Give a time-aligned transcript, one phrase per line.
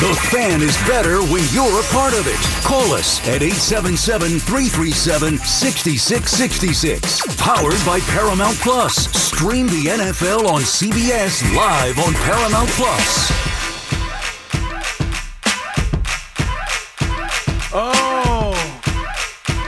[0.00, 2.40] The fan is better when you're a part of it.
[2.64, 7.36] Call us at 877 337 6666.
[7.36, 9.12] Powered by Paramount Plus.
[9.12, 13.30] Stream the NFL on CBS live on Paramount Plus.
[17.74, 18.54] Oh,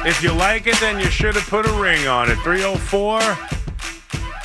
[0.07, 2.37] if you like it, then you should have put a ring on it.
[2.37, 3.21] 304.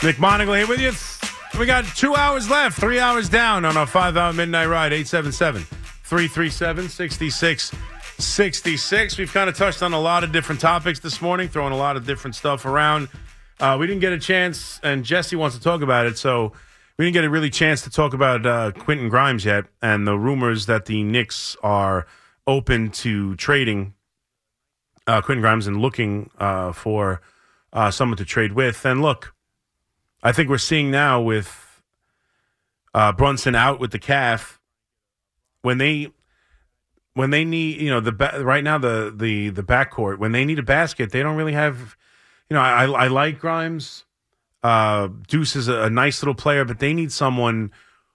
[0.03, 0.91] McMonigle here with you.
[1.59, 5.63] We got two hours left, three hours down on our five hour midnight ride, 877
[6.03, 9.17] 337 6666.
[9.17, 11.97] We've kind of touched on a lot of different topics this morning, throwing a lot
[11.97, 13.09] of different stuff around.
[13.59, 16.53] Uh, we didn't get a chance, and Jesse wants to talk about it, so
[16.99, 20.15] we didn't get a really chance to talk about uh, Quentin Grimes yet and the
[20.15, 22.05] rumors that the Knicks are
[22.45, 23.95] open to trading
[25.07, 27.19] uh, Quentin Grimes and looking uh, for
[27.73, 28.85] uh, someone to trade with.
[28.85, 29.33] And look,
[30.23, 31.81] I think we're seeing now with
[32.93, 34.59] uh, Brunson out with the calf
[35.61, 36.11] when they
[37.13, 40.45] when they need you know the ba- right now the the the backcourt when they
[40.45, 41.95] need a basket they don't really have
[42.49, 44.05] you know I I like Grimes.
[44.63, 47.71] Uh, Deuce is a, a nice little player but they need someone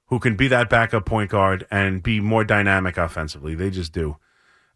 [0.07, 3.55] who can be that backup point guard and be more dynamic offensively.
[3.55, 4.17] They just do.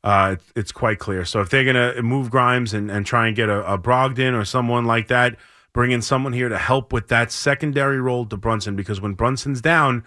[0.02, 1.24] Uh, it, it's quite clear.
[1.24, 4.44] So if they're gonna move Grimes and, and try and get a, a Brogdon or
[4.44, 5.36] someone like that
[5.76, 9.60] bring in someone here to help with that secondary role to Brunson because when Brunson's
[9.60, 10.04] down,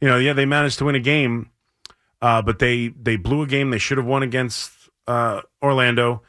[0.00, 1.50] you know, yeah, they managed to win a game,
[2.22, 4.70] uh, but they they blew a game they should have won against
[5.08, 6.22] uh, Orlando,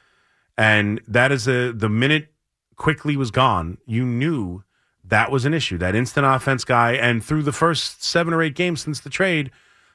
[0.57, 2.33] and that is a the minute
[2.77, 4.63] Quickley was gone, you knew
[5.03, 5.77] that was an issue.
[5.77, 9.51] That instant offense guy, and through the first seven or eight games since the trade,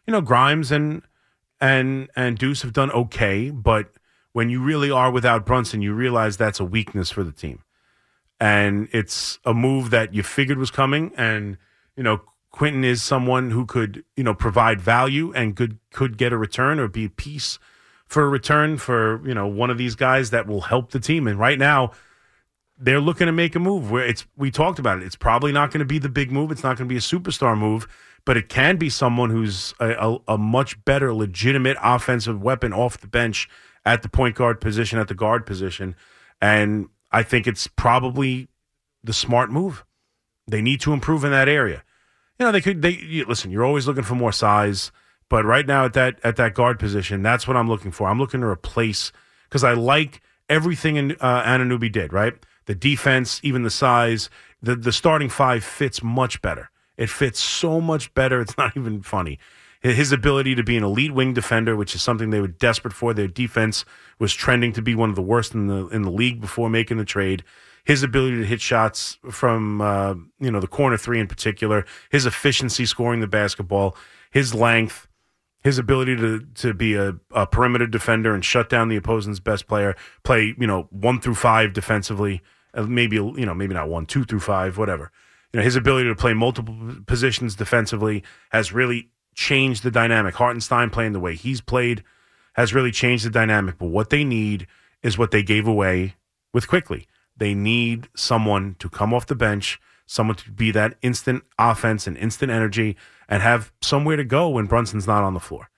[0.06, 1.02] you know, Grimes and
[1.60, 3.90] and and Deuce have done okay, but
[4.32, 7.64] when you really are without Brunson, you realize that's a weakness for the team
[8.40, 11.12] and it's a move that you figured was coming.
[11.16, 11.56] And
[11.96, 16.32] you know, Quentin is someone who could you know provide value and could could get
[16.32, 17.58] a return or be a piece
[18.06, 21.26] for a return for you know one of these guys that will help the team.
[21.26, 21.92] And right now,
[22.78, 25.04] they're looking to make a move where it's we talked about it.
[25.04, 26.50] It's probably not going to be the big move.
[26.50, 27.86] It's not going to be a superstar move,
[28.24, 32.98] but it can be someone who's a, a, a much better, legitimate offensive weapon off
[32.98, 33.48] the bench
[33.84, 35.94] at the point guard position, at the guard position.
[36.40, 38.48] And I think it's probably
[39.04, 39.84] the smart move.
[40.48, 41.84] They need to improve in that area.
[42.38, 42.82] You know, they could.
[42.82, 43.52] They you, listen.
[43.52, 44.90] You're always looking for more size,
[45.28, 48.08] but right now at that at that guard position, that's what I'm looking for.
[48.08, 49.12] I'm looking to replace
[49.44, 52.12] because I like everything in, uh, Anunoby did.
[52.12, 52.34] Right,
[52.66, 54.28] the defense, even the size,
[54.60, 56.70] the the starting five fits much better.
[56.96, 58.40] It fits so much better.
[58.42, 59.38] It's not even funny
[59.92, 63.12] his ability to be an elite wing defender, which is something they were desperate for.
[63.12, 63.84] Their defense
[64.18, 66.96] was trending to be one of the worst in the in the league before making
[66.96, 67.44] the trade.
[67.84, 72.24] His ability to hit shots from uh, you know the corner three in particular, his
[72.24, 73.94] efficiency scoring the basketball,
[74.30, 75.06] his length,
[75.60, 79.66] his ability to to be a, a perimeter defender and shut down the opposing's best
[79.66, 82.40] player, play you know one through five defensively,
[82.72, 85.12] uh, maybe you know maybe not one, two through five, whatever.
[85.52, 86.74] You know his ability to play multiple
[87.06, 90.34] positions defensively has really changed the dynamic.
[90.34, 92.02] Hartenstein playing the way he's played
[92.54, 93.78] has really changed the dynamic.
[93.78, 94.66] But what they need
[95.02, 96.14] is what they gave away
[96.52, 97.06] with Quickley.
[97.36, 102.16] They need someone to come off the bench, someone to be that instant offense and
[102.16, 102.96] instant energy
[103.28, 105.70] and have somewhere to go when Brunson's not on the floor.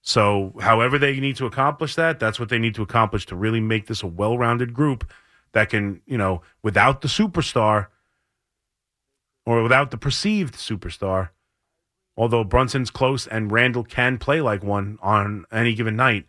[0.00, 3.60] So, however they need to accomplish that, that's what they need to accomplish to really
[3.60, 5.10] make this a well rounded group
[5.52, 7.88] that can, you know, without the superstar
[9.44, 11.30] or without the perceived superstar,
[12.18, 16.26] although Brunson's close and Randle can play like one on any given night,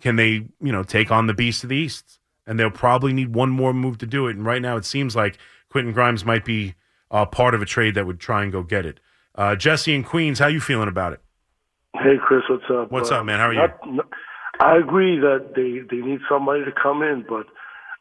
[0.00, 2.18] can they, you know, take on the beast of the East?
[2.46, 4.36] And they'll probably need one more move to do it.
[4.36, 6.74] And right now, it seems like Quentin Grimes might be
[7.10, 9.00] uh, part of a trade that would try and go get it.
[9.34, 11.20] Uh, Jesse and Queens, how you feeling about it?
[11.94, 12.90] Hey, Chris, what's up?
[12.90, 13.38] What's uh, up, man?
[13.38, 13.60] How are you?
[13.86, 14.06] Not,
[14.60, 17.46] I agree that they, they need somebody to come in, but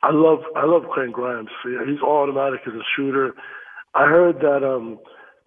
[0.01, 1.49] I love I love Quentin Grimes.
[1.63, 3.33] He's automatic as a shooter.
[3.93, 4.99] I heard that um,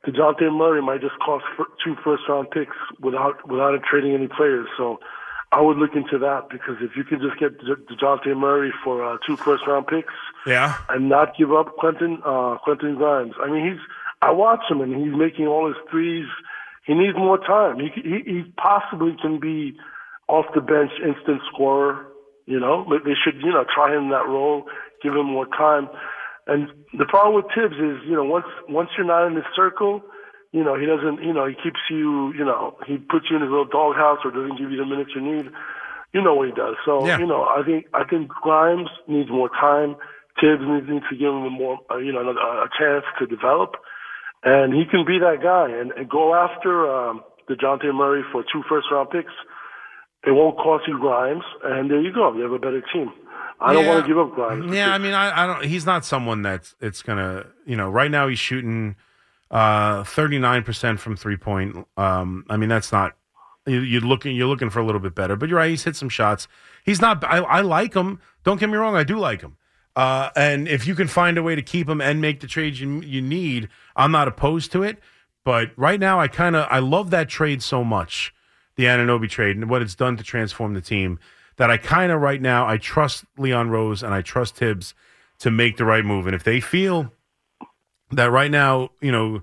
[0.06, 1.44] Dejounte Murray might just cost
[1.84, 4.66] two first round picks without without trading any players.
[4.76, 4.98] So
[5.52, 9.18] I would look into that because if you can just get Dejounte Murray for uh,
[9.26, 10.14] two first round picks,
[10.46, 13.34] yeah, and not give up Quentin uh, Quentin Grimes.
[13.42, 13.80] I mean, he's
[14.22, 16.26] I watch him and he's making all his threes.
[16.86, 17.78] He needs more time.
[17.78, 19.76] He he, he possibly can be
[20.28, 22.06] off the bench instant scorer.
[22.46, 24.64] You know, they should you know try him in that role,
[25.02, 25.88] give him more time.
[26.50, 26.66] And
[26.98, 30.02] the problem with Thibs is, you know, once once you're not in the circle,
[30.50, 33.42] you know, he doesn't, you know, he keeps you, you know, he puts you in
[33.42, 35.46] his little doghouse or doesn't give you the minutes you need.
[36.12, 36.74] You know what he does.
[36.84, 37.18] So, yeah.
[37.18, 39.94] you know, I think I think Grimes needs more time.
[40.42, 43.26] Thibs needs, needs to give him a more, uh, you know, a, a chance to
[43.26, 43.76] develop,
[44.42, 48.64] and he can be that guy and, and go after um, Dejounte Murray for two
[48.68, 49.32] first round picks.
[50.26, 52.34] It won't cost you Grimes, and there you go.
[52.34, 53.12] You have a better team.
[53.60, 53.90] I don't Yeah.
[53.90, 54.74] want to give up Grimes.
[54.74, 55.64] Yeah, I mean, I, I don't.
[55.64, 57.46] He's not someone that's it's gonna.
[57.66, 58.96] You know, right now he's shooting
[59.50, 61.86] thirty nine percent from three point.
[61.96, 63.16] Um, I mean, that's not.
[63.66, 64.34] You, you're looking.
[64.36, 65.70] You're looking for a little bit better, but you're right.
[65.70, 66.48] He's hit some shots.
[66.84, 67.22] He's not.
[67.24, 68.20] I, I like him.
[68.44, 68.96] Don't get me wrong.
[68.96, 69.56] I do like him.
[69.96, 72.80] Uh, and if you can find a way to keep him and make the trades
[72.80, 74.98] you, you need, I'm not opposed to it.
[75.44, 78.32] But right now, I kind of I love that trade so much,
[78.76, 81.18] the Anunoby trade, and what it's done to transform the team.
[81.60, 84.94] That I kind of right now I trust Leon Rose and I trust Thibs
[85.40, 86.26] to make the right move.
[86.26, 87.12] And if they feel
[88.12, 89.42] that right now, you know,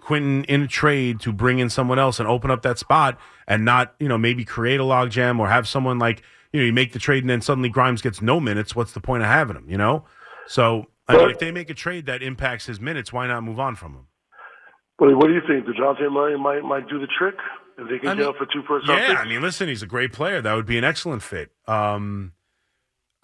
[0.00, 3.64] Quentin in a trade to bring in someone else and open up that spot and
[3.64, 6.92] not, you know, maybe create a logjam or have someone like, you know, you make
[6.92, 8.74] the trade and then suddenly Grimes gets no minutes.
[8.74, 10.06] What's the point of having him, you know?
[10.48, 13.60] So, I mean, if they make a trade that impacts his minutes, why not move
[13.60, 14.06] on from him?
[14.98, 15.66] But what do you think?
[15.66, 17.36] Dejounte Murray might might do the trick
[17.78, 19.14] if they can I get mean, for two first round Yeah.
[19.14, 20.40] I mean, listen, he's a great player.
[20.40, 21.52] That would be an excellent fit.
[21.66, 22.32] Um,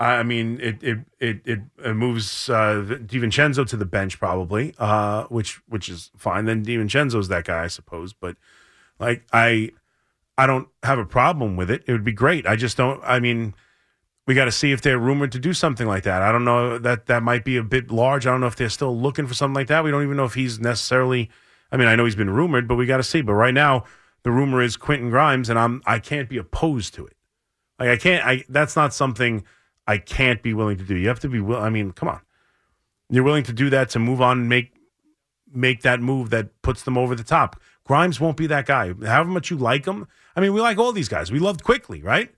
[0.01, 5.25] I mean, it it it it, it moves uh, DiVincenzo to the bench probably, uh,
[5.25, 6.47] which which is fine.
[6.47, 8.15] Then DiVincenzo's that guy, I suppose.
[8.15, 8.37] But
[8.99, 9.71] like, I
[10.39, 11.85] I don't have a problem with it.
[11.87, 12.47] It would be great.
[12.47, 12.99] I just don't.
[13.05, 13.55] I mean,
[14.27, 16.23] we got to see if they're rumored to do something like that.
[16.23, 18.27] I don't know that that might be a bit large.
[18.27, 19.85] I don't know if they're still looking for something like that.
[19.85, 21.29] We don't even know if he's necessarily.
[21.71, 23.21] I mean, I know he's been rumored, but we got to see.
[23.21, 23.85] But right now,
[24.23, 27.17] the rumor is Quentin Grimes, and I'm I can't be opposed to it.
[27.79, 28.27] Like I can't.
[28.27, 29.45] I that's not something
[29.87, 30.97] I can't be willing to do.
[30.97, 31.61] You have to be will.
[31.61, 32.21] I mean, come on.
[33.09, 34.73] You're willing to do that to move on and make
[35.53, 37.61] make that move that puts them over the top.
[37.85, 38.93] Grimes won't be that guy.
[39.05, 40.07] However much you like him,
[40.37, 41.33] I mean, we like all these guys.
[41.33, 42.33] We loved Quickley, right?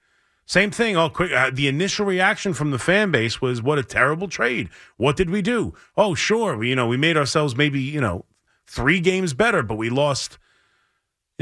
[0.47, 0.97] Same thing.
[0.97, 1.33] Oh, quick.
[1.33, 4.71] Uh, the initial reaction from the fan base was, "What a terrible trade!
[4.97, 8.25] What did we do?" Oh, sure, we you know we made ourselves maybe you know
[8.67, 10.39] three games better, but we lost.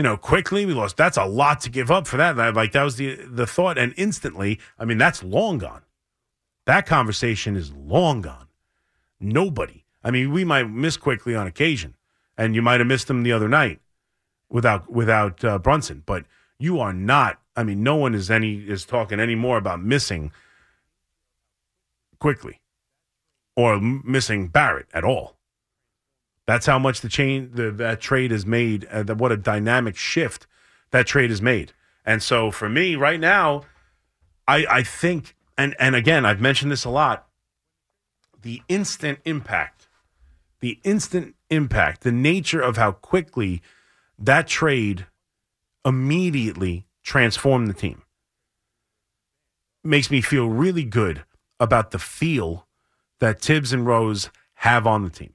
[0.01, 0.97] You know, Quickley we lost.
[0.97, 2.35] That's a lot to give up for that.
[2.37, 5.83] That- Like that was the the thought, and instantly, I mean, that's long gone.
[6.65, 8.49] That conversation is long gone.
[9.21, 9.85] Nobody.
[10.03, 11.97] I mean, we might miss Quickley on occasion,
[12.39, 13.83] and you might have missed him the other night
[14.49, 16.03] without without uh, Brunson.
[16.07, 16.25] But
[16.59, 17.39] you are not.
[17.55, 20.33] I mean, no one is any is talking anymore about missing
[22.19, 22.63] Quickley
[23.55, 25.37] or missing Barrett at all.
[26.51, 28.85] That's how much the chain the, that trade has made.
[28.87, 30.49] Uh, the, what a dynamic shift
[30.91, 31.73] that trade has made.
[32.05, 33.63] And so for me right now,
[34.49, 37.29] I I think and and again I've mentioned this a lot.
[38.43, 39.87] The instant impact,
[40.59, 43.63] the instant impact, the nature of how quickly
[44.19, 45.07] that trade
[45.85, 48.03] immediately transformed the team
[49.85, 51.23] makes me feel really good
[51.61, 52.67] about the feel
[53.21, 55.33] that Thibs and Rose have on the team.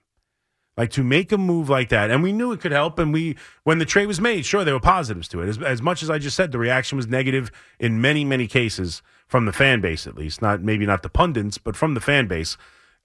[0.78, 3.00] Like to make a move like that, and we knew it could help.
[3.00, 5.48] And we, when the trade was made, sure there were positives to it.
[5.48, 7.50] As, as much as I just said, the reaction was negative
[7.80, 10.42] in many, many cases from the fan base, at least.
[10.42, 12.58] Not maybe not the pundits, but from the fan base.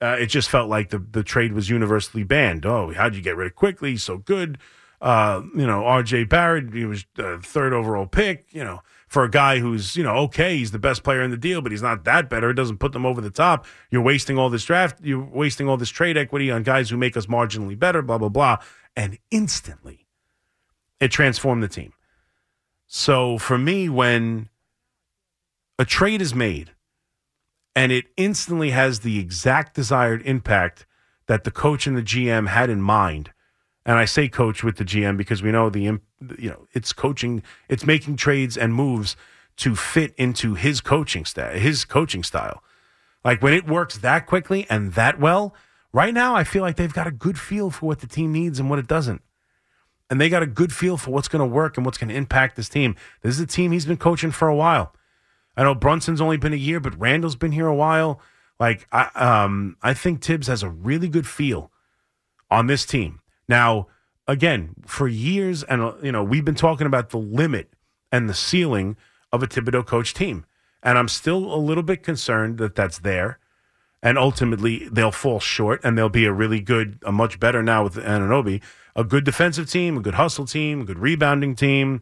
[0.03, 2.67] Uh, it just felt like the the trade was universally banned.
[2.67, 3.97] Oh, how'd you get rid of Quickley?
[3.97, 4.59] So good.
[5.01, 6.25] Uh, you know, R.J.
[6.25, 8.47] Barrett, he was the third overall pick.
[8.51, 11.37] You know, for a guy who's you know okay, he's the best player in the
[11.37, 12.49] deal, but he's not that better.
[12.49, 13.67] It doesn't put them over the top.
[13.91, 15.01] You're wasting all this draft.
[15.03, 18.01] You're wasting all this trade equity on guys who make us marginally better.
[18.01, 18.57] Blah blah blah.
[18.97, 20.07] And instantly,
[20.99, 21.93] it transformed the team.
[22.87, 24.49] So for me, when
[25.79, 26.73] a trade is made
[27.75, 30.87] and it instantly has the exact desired impact
[31.26, 33.31] that the coach and the GM had in mind.
[33.87, 37.43] And I say coach with the GM because we know the you know it's coaching,
[37.69, 39.17] it's making trades and moves
[39.57, 42.63] to fit into his coaching style, his coaching style.
[43.25, 45.55] Like when it works that quickly and that well,
[45.93, 48.59] right now I feel like they've got a good feel for what the team needs
[48.59, 49.23] and what it doesn't.
[50.09, 52.15] And they got a good feel for what's going to work and what's going to
[52.15, 52.97] impact this team.
[53.23, 54.93] This is a team he's been coaching for a while.
[55.57, 58.21] I know Brunson's only been a year, but Randle's been here a while.
[58.59, 61.71] Like I, um, I think Thibs has a really good feel
[62.51, 63.20] on this team.
[63.50, 63.88] Now,
[64.28, 67.73] again, for years, and you know, we've been talking about the limit
[68.12, 68.97] and the ceiling
[69.33, 70.47] of a Thibodeau coach team,
[70.83, 73.40] and I'm still a little bit concerned that that's there,
[74.02, 77.83] and ultimately they'll fall short, and they'll be a really good, a much better now
[77.83, 78.62] with Anunoby,
[78.95, 82.00] a good defensive team, a good hustle team, a good rebounding team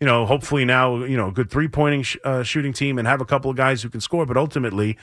[0.00, 3.08] you know, hopefully now, you know, a good three pointing sh- uh, shooting team and
[3.08, 4.24] have a couple of guys who can score.
[4.26, 4.96] But ultimately,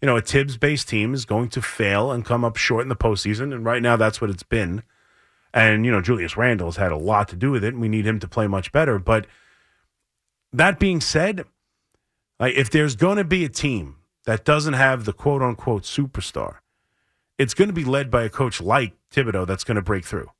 [0.00, 2.88] you know, a Thibs based team is going to fail and come up short in
[2.88, 3.54] the postseason.
[3.54, 4.82] And right now, that's what it's been.
[5.54, 7.74] And, you know, Julius Randle's had a lot to do with it.
[7.74, 8.98] And we need him to play much better.
[8.98, 9.26] But
[10.52, 11.44] that being said,
[12.40, 16.56] like if there's going to be a team that doesn't have the quote unquote superstar,
[17.38, 20.30] it's going to be led by a coach like Thibodeau that's going to break through.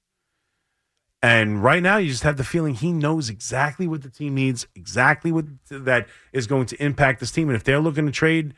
[1.22, 4.66] And right now, you just have the feeling he knows exactly what the team needs,
[4.74, 7.48] exactly what that is going to impact this team.
[7.48, 8.54] And if they're looking to trade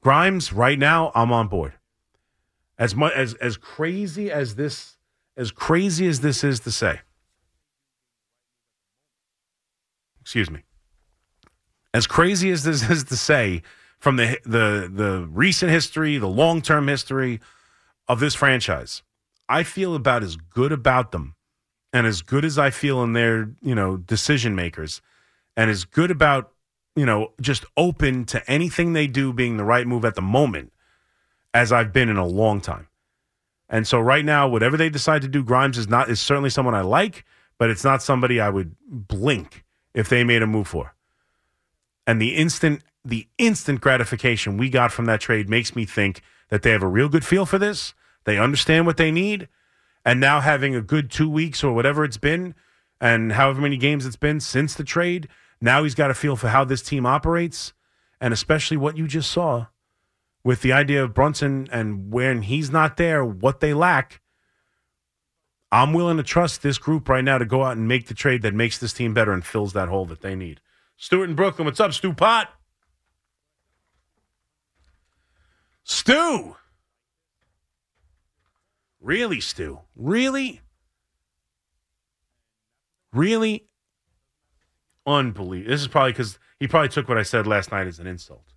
[0.00, 1.74] Grimes right now, I'm on board.
[2.76, 4.97] As much as as crazy as this,
[5.38, 7.00] as crazy as this is to say,
[10.20, 10.64] excuse me,
[11.94, 13.62] as crazy as this is to say,
[13.98, 17.40] from the the the recent history, the long term history
[18.08, 19.02] of this franchise,
[19.48, 21.36] I feel about as good about them
[21.92, 25.00] and as good as I feel in their, you know, decision makers
[25.56, 26.52] and as good about,
[26.96, 30.72] you know, just open to anything they do being the right move at the moment
[31.54, 32.87] as I've been in a long time.
[33.68, 36.74] And so right now, whatever they decide to do, Grimes is not is certainly someone
[36.74, 37.24] I like,
[37.58, 40.94] but it's not somebody I would blink if they made a move for.
[42.06, 46.62] And the instant the instant gratification we got from that trade makes me think that
[46.62, 47.94] they have a real good feel for this.
[48.24, 49.48] They understand what they need.
[50.04, 52.54] And now having a good two weeks or whatever it's been,
[53.00, 55.28] and however many games it's been since the trade,
[55.60, 57.72] now he's got a feel for how this team operates,
[58.20, 59.66] and especially what you just saw
[60.44, 64.20] with the idea of Brunson and when he's not there, what they lack.
[65.70, 68.42] I'm willing to trust this group right now to go out and make the trade
[68.42, 70.60] that makes this team better and fills that hole that they need.
[70.96, 72.50] Stuart in Brooklyn, what's up, Stu Pot?
[75.84, 76.56] Stu.
[79.00, 79.80] Really, Stu?
[79.94, 80.60] Really?
[83.12, 83.68] Really?
[85.06, 85.70] Unbelievable.
[85.70, 88.52] This is probably because he probably took what I said last night as an insult.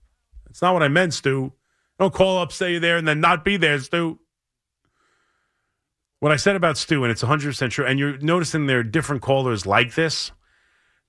[0.50, 1.54] It's not what I meant, Stu.
[2.02, 4.20] Don't call up, say you're there, and then not be there, Stu.
[6.20, 9.22] What I said about Stu, and it's 100% true, and you're noticing there are different
[9.22, 10.32] callers like this.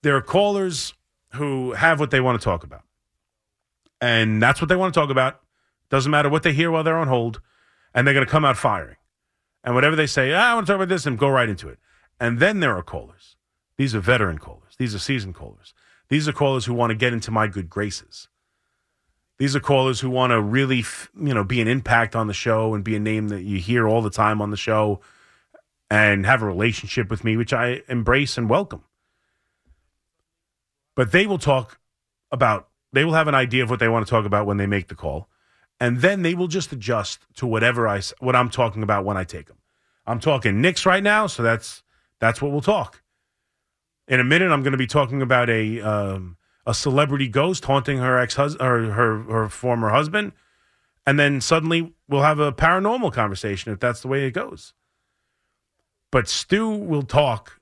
[0.03, 0.93] There are callers
[1.33, 2.83] who have what they want to talk about.
[4.03, 5.41] And that's what they want to talk about.
[5.89, 7.41] Doesn't matter what they hear while they're on hold,
[7.95, 8.97] and they're going to come out firing.
[9.65, 11.71] And whatever they say, ah, I want to talk about this, and go right into
[11.71, 11.79] it.
[12.21, 13.37] And then there are callers.
[13.79, 14.75] These are veteran callers.
[14.77, 15.73] These are seasoned callers.
[16.11, 18.29] These are callers who want to get into my good graces.
[19.43, 20.85] These are callers who want to really,
[21.21, 23.89] you know, be an impact on the show and be a name that you hear
[23.89, 25.01] all the time on the show
[25.91, 28.85] and have a relationship with me, which I embrace and welcome.
[30.95, 31.81] But they will talk
[32.31, 34.67] about, they will have an idea of what they want to talk about when they
[34.69, 35.29] make the call
[35.81, 39.25] and then they will just adjust to whatever I what I'm talking about when I
[39.25, 39.59] take them.
[40.07, 41.83] I'm talking Knicks right now, so that's
[42.21, 43.03] that's what we'll talk.
[44.07, 47.99] In a minute, I'm going to be talking about a um, a celebrity ghost haunting
[47.99, 50.33] her ex husband or her her former husband,
[51.07, 54.75] and then suddenly we'll have a paranormal conversation if that's the way it goes.
[56.11, 57.61] But Stu will talk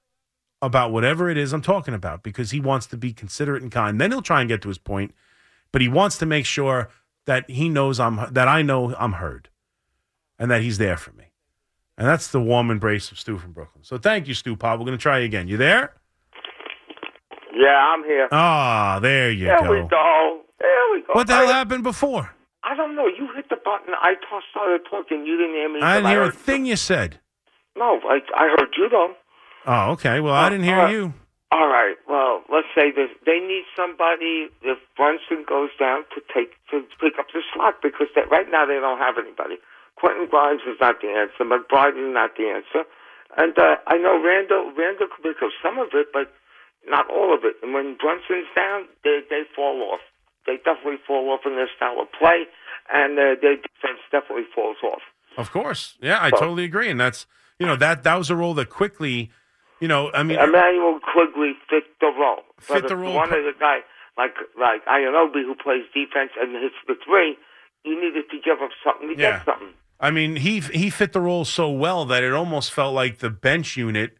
[0.61, 4.01] about whatever it is I'm talking about because he wants to be considerate and kind.
[4.01, 5.15] Then he'll try and get to his point,
[5.73, 6.91] but he wants to make sure
[7.25, 9.49] that he knows I'm that I know I'm heard,
[10.39, 11.33] and that he's there for me,
[11.97, 13.85] and that's the warm embrace of Stu from Brooklyn.
[13.85, 14.79] So thank you, Stu Pop.
[14.79, 15.49] We're going to try again.
[15.49, 15.95] You there?
[17.55, 18.29] Yeah, I'm here.
[18.33, 19.65] Ah, there you there go.
[19.65, 20.41] There we go.
[20.61, 21.13] There we go.
[21.13, 22.31] What the hell happened before?
[22.63, 23.07] I don't know.
[23.07, 23.95] You hit the button.
[24.01, 25.25] I t- started talking.
[25.27, 25.81] You didn't hear me.
[25.81, 27.19] I didn't hear I a thing you said.
[27.77, 29.15] No, I, I heard you though.
[29.67, 30.21] Oh, okay.
[30.21, 31.15] Well, I didn't hear uh, you.
[31.53, 31.97] All right.
[32.09, 33.11] Well, let's say this.
[33.27, 38.09] They need somebody if Brunson goes down to take to pick up the slack because
[38.31, 39.57] right now they don't have anybody.
[39.97, 41.45] Quentin Grimes is not the answer.
[41.45, 42.89] McBride is not the answer.
[43.37, 46.33] And uh, I know Randle Randle could pick up some of it, but
[46.87, 47.57] not all of it.
[47.63, 50.01] And when Brunson's down, they they fall off.
[50.47, 52.45] They definitely fall off in their style of play,
[52.93, 55.03] and uh, their defense definitely falls off.
[55.37, 57.27] Of course, yeah, I So- totally agree, and that's
[57.59, 59.31] you know that that was a role that Quickley,
[59.81, 62.43] you know, I mean, Immanuel Quickley fit the role.
[62.59, 63.81] Fit the role One of the guy
[64.17, 67.37] like like Anunoby who plays defense and hits the three,
[67.85, 69.37] you needed to give up something to Yeah.
[69.39, 69.75] get something.
[70.01, 73.31] I mean, he he fit the role so well that it almost felt like the
[73.31, 74.17] bench unit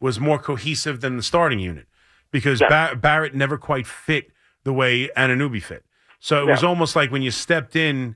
[0.00, 1.86] was more cohesive than the starting unit
[2.32, 2.68] because Yeah.
[2.68, 4.32] Bar- Barrett never quite fit
[4.64, 5.84] the way Anunoby fit.
[6.18, 8.14] So it was almost like when you stepped in,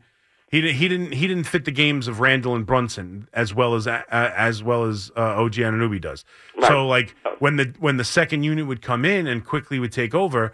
[0.50, 3.74] he didn't he didn't he didn't fit the games of Randle and Brunson as well
[3.74, 6.24] as uh, as well as uh, OG Anunoby does.
[6.66, 10.14] So like when the when the second unit would come in and Quickley would take
[10.14, 10.52] over,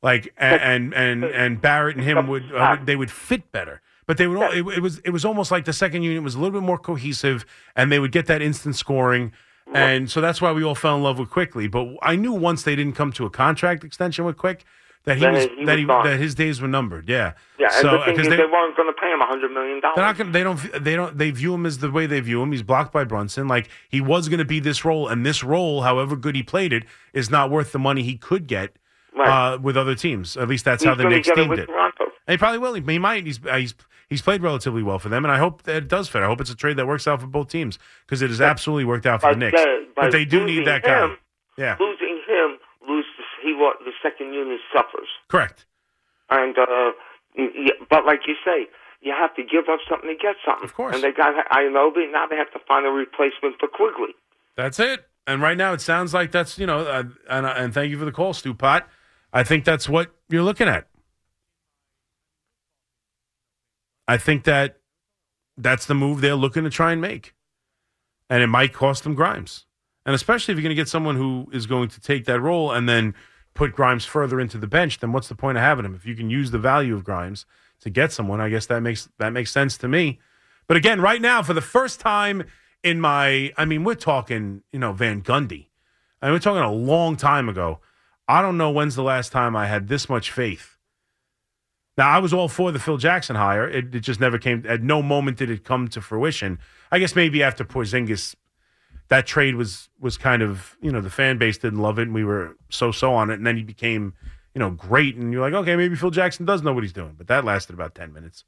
[0.00, 3.80] like and and and Barrett and him would uh, they would fit better.
[4.06, 6.34] But they would all, it, it was it was almost like the second unit was
[6.36, 9.32] a little bit more cohesive, and they would get that instant scoring,
[9.74, 11.66] and so that's why we all fell in love with Quickley.
[11.68, 14.64] But I knew once they didn't come to a contract extension with Quick
[15.04, 16.04] that he Then was he that was he gone.
[16.06, 17.08] that his days were numbered.
[17.08, 19.80] Yeah, Yeah, So the because they, they weren't going to pay him a hundred million
[19.80, 19.94] dollars.
[19.96, 22.40] they're not gonna, they don't they don't they view him as the way they view
[22.42, 22.52] him.
[22.52, 23.48] He's blocked by Brunson.
[23.48, 26.72] Like he was going to be this role, and this role, however good he played
[26.72, 28.76] it, is not worth the money he could get
[29.14, 29.52] Right.
[29.54, 30.36] uh, with other teams.
[30.38, 31.66] At least that's He's how the Knicks deemed it.
[31.66, 32.04] Toronto.
[32.26, 32.72] And he probably will.
[32.74, 33.26] He, he might.
[33.26, 33.74] He's he's
[34.12, 36.22] he's played relatively well for them, and I hope that it does fit.
[36.22, 38.84] I hope it's a trade that works out for both teams because it has absolutely
[38.84, 39.60] worked out for the Knicks.
[39.60, 39.66] uh,
[39.96, 41.04] but they do need that guy.
[41.06, 41.16] him,
[41.58, 45.08] Yeah, Losing him, lose the, he the second unit suffers.
[45.28, 45.66] correct.
[46.30, 46.92] And uh,
[47.90, 48.68] but like you say,
[49.00, 50.64] you have to give up something to get something.
[50.64, 50.94] Of course.
[50.94, 54.14] And they got I know, but now they have to find a replacement for Quickley.
[54.56, 55.08] That's it.
[55.26, 58.04] And right now, it sounds like that's you know, uh, and and thank you for
[58.04, 58.88] the call, Stu Pot.
[59.32, 60.86] I think that's what you're looking at.
[64.12, 64.76] I think that
[65.56, 67.34] that's the move they're looking to try and make,
[68.28, 69.64] and it might cost them Grimes,
[70.04, 72.72] and especially if you're going to get someone who is going to take that role
[72.72, 73.14] and then
[73.54, 75.94] put Grimes further into the bench, then what's the point of having him?
[75.94, 77.46] If you can use the value of Grimes
[77.80, 80.20] to get someone, I guess that makes that makes sense to me.
[80.66, 82.44] But again, right now, for the first time
[82.82, 85.68] in my, I mean, we're talking, you know, Van Gundy.
[86.20, 87.80] I mean, we're talking a long time ago.
[88.28, 90.71] I don't know when's the last time I had this much faith.
[91.98, 93.68] Now, I was all for the Phil Jackson hire.
[93.68, 94.64] It, it just never came.
[94.66, 96.58] At no moment did it come to fruition.
[96.90, 98.34] I guess maybe after Porzingis,
[99.08, 102.14] that trade was was kind of you know the fan base didn't love it and
[102.14, 104.14] we were so so on it, and then he became
[104.54, 107.14] you know great, and you're like, okay, maybe Phil Jackson does know what he's doing,
[107.18, 108.44] but that lasted about ten minutes.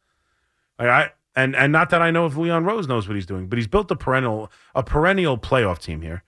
[0.79, 3.49] Like I and and not that I know if Leon Rose knows what he's doing,
[3.49, 6.23] but he's built a perennial a perennial playoff team here,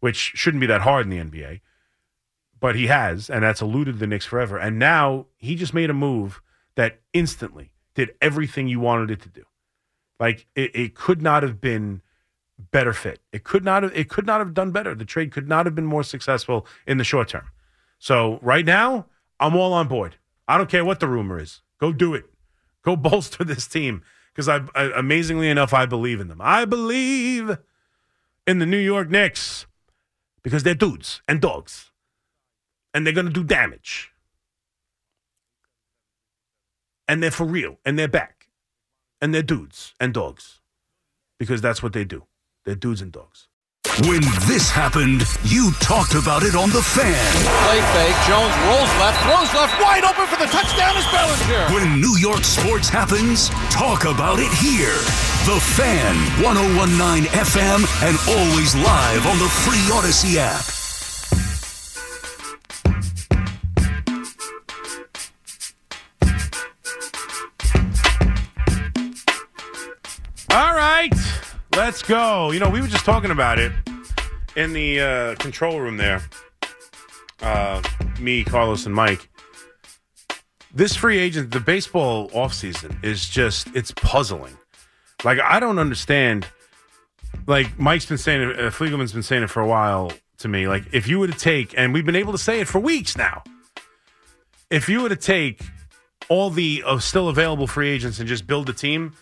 [0.00, 1.60] which shouldn't be that hard in the NBA.
[2.60, 4.56] But he has, and that's eluded the Knicks forever.
[4.56, 6.40] And now he just made a move
[6.76, 9.44] that instantly did everything you wanted it to do.
[10.18, 12.02] Like it, it could not have been
[12.58, 13.20] better fit.
[13.32, 14.94] It could not have it could not have done better.
[14.94, 17.50] The trade could not have been more successful in the short term.
[17.98, 19.06] So right now,
[19.40, 20.16] I'm all on board.
[20.46, 21.62] I don't care what the rumor is.
[21.78, 22.26] Go do it.
[22.82, 24.02] Go bolster this team
[24.32, 26.40] because I, I amazingly enough I believe in them.
[26.40, 27.56] I believe
[28.46, 29.66] in the New York Knicks
[30.42, 31.90] because they're dudes and dogs,
[32.92, 34.12] and they're gonna do damage,
[37.08, 38.48] and they're for real, and they're back,
[39.20, 40.60] and they're dudes and dogs
[41.38, 42.24] because that's what they do.
[42.64, 43.48] They're dudes and dogs.
[44.08, 47.30] When this happened, you talked about it on The Fan.
[47.62, 48.18] Play fake.
[48.26, 51.70] Jones rolls left, throws left, wide open for the touchdown is Bellinger.
[51.72, 54.98] When New York sports happens, talk about it here.
[55.46, 60.83] The Fan, 1019 FM, and always live on the free Audacy app.
[71.76, 72.50] Let's go.
[72.52, 73.72] You know, we were just talking about it
[74.56, 76.22] in the uh, control room there.
[77.40, 77.82] Uh,
[78.20, 79.28] me, Carlos, and Mike.
[80.72, 84.56] This free agent, the baseball offseason is just, it's puzzling.
[85.24, 86.46] Like, I don't understand.
[87.46, 90.66] Like, Mike's been saying it, uh, Fliegelman's been saying it for a while to me.
[90.68, 93.16] Like, if you were to take, and we've been able to say it for weeks
[93.16, 93.42] now,
[94.70, 95.62] if you were to take
[96.28, 99.14] all the uh, still available free agents and just build a team,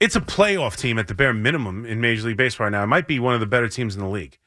[0.00, 2.82] it's a playoff team at the bare minimum in Major League Baseball right now.
[2.82, 4.38] It might be one of the better teams in the league.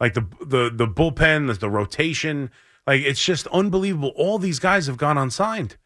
[0.00, 2.50] Like the the the bullpen, the, the rotation,
[2.86, 4.12] like it's just unbelievable.
[4.16, 5.76] All these guys have gone unsigned.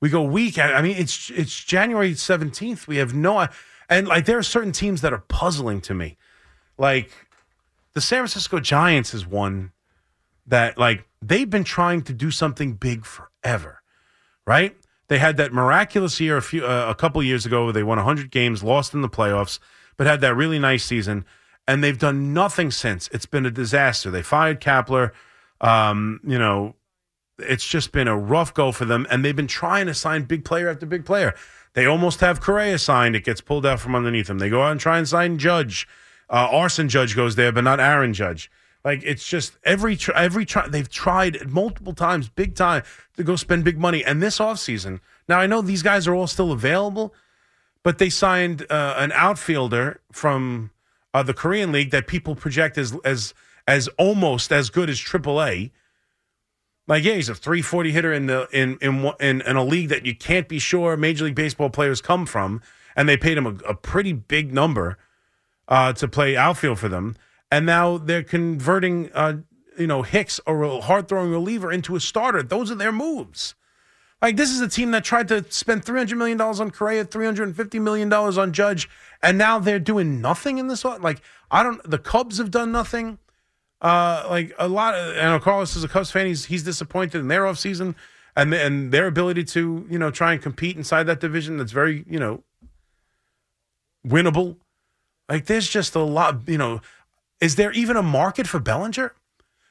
[0.00, 0.58] We go week.
[0.58, 2.88] I mean, it's it's January seventeenth.
[2.88, 3.46] We have no,
[3.88, 6.16] and like there are certain teams that are puzzling to me.
[6.76, 7.10] Like
[7.92, 9.72] the San Francisco Giants is one
[10.46, 13.82] that like they've been trying to do something big forever,
[14.46, 14.76] right?
[15.08, 17.64] They had that miraculous year a few uh, a couple years ago.
[17.64, 19.58] Where they won 100 games, lost in the playoffs,
[19.96, 21.24] but had that really nice season.
[21.66, 23.08] And they've done nothing since.
[23.08, 24.10] It's been a disaster.
[24.10, 25.12] They fired Kapler.
[25.60, 26.74] Um, you know,
[27.38, 29.06] it's just been a rough go for them.
[29.10, 31.34] And they've been trying to sign big player after big player.
[31.72, 33.16] They almost have Correa signed.
[33.16, 34.38] It gets pulled out from underneath them.
[34.38, 35.88] They go out and try and sign Judge.
[36.30, 38.50] Uh, Arson Judge goes there, but not Aaron Judge.
[38.84, 42.82] Like it's just every every try they've tried multiple times, big time
[43.16, 44.04] to go spend big money.
[44.04, 47.14] And this offseason, now I know these guys are all still available,
[47.82, 50.70] but they signed uh, an outfielder from
[51.14, 53.32] uh, the Korean League that people project as as
[53.66, 55.70] as almost as good as AAA.
[56.86, 60.04] Like yeah, he's a 340 hitter in the in in in, in a league that
[60.04, 62.60] you can't be sure Major League Baseball players come from,
[62.94, 64.98] and they paid him a, a pretty big number
[65.68, 67.16] uh, to play outfield for them,
[67.54, 69.36] and now they're converting uh,
[69.78, 72.42] you know Hicks or a hard throwing reliever into a starter.
[72.42, 73.54] Those are their moves.
[74.20, 77.04] Like this is a team that tried to spend three hundred million dollars on Correa,
[77.04, 78.90] three hundred and fifty million dollars on Judge,
[79.22, 80.84] and now they're doing nothing in this.
[80.84, 81.80] Like I don't.
[81.88, 83.18] The Cubs have done nothing.
[83.80, 84.96] Uh, like a lot.
[84.96, 86.26] Of, know Carlos is a Cubs fan.
[86.26, 87.94] He's he's disappointed in their offseason
[88.34, 91.58] and and their ability to you know try and compete inside that division.
[91.58, 92.42] That's very you know
[94.04, 94.56] winnable.
[95.28, 96.48] Like there's just a lot.
[96.48, 96.80] You know,
[97.40, 99.12] is there even a market for Bellinger?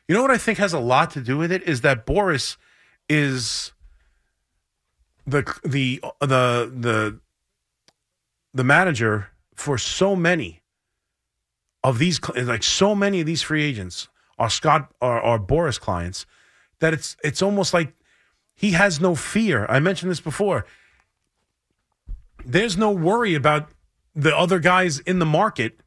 [0.08, 2.58] You know what I think has a lot to do with it is that Boras
[3.10, 3.72] is
[5.26, 7.20] the the the the
[8.54, 10.62] the manager for so many
[11.84, 16.26] of these like so many of these free agents are Scott are, are Boras clients
[16.80, 17.94] that it's it's almost like
[18.56, 19.66] he has no fear.
[19.70, 20.66] I mentioned this before.
[22.46, 23.70] There's no worry about
[24.14, 25.80] the other guys in the market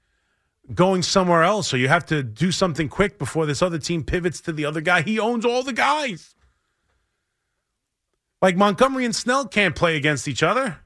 [0.75, 4.41] going somewhere else, so you have to do something quick before this other team pivots
[4.43, 5.03] to the other guy.
[5.03, 6.35] He owns all the guys.
[8.43, 10.79] Like Montgomery and Snell can't play against each other.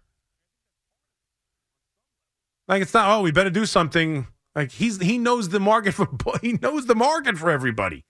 [2.68, 3.10] Like it's not.
[3.10, 4.26] Oh, we better do something.
[4.54, 6.08] Like he's he knows the market for
[6.40, 8.04] he knows the market for everybody.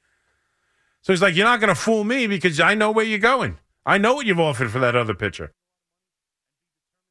[1.03, 3.59] So he's like, you're not going to fool me because I know where you're going.
[3.87, 5.55] I know what you've offered for that other pitcher.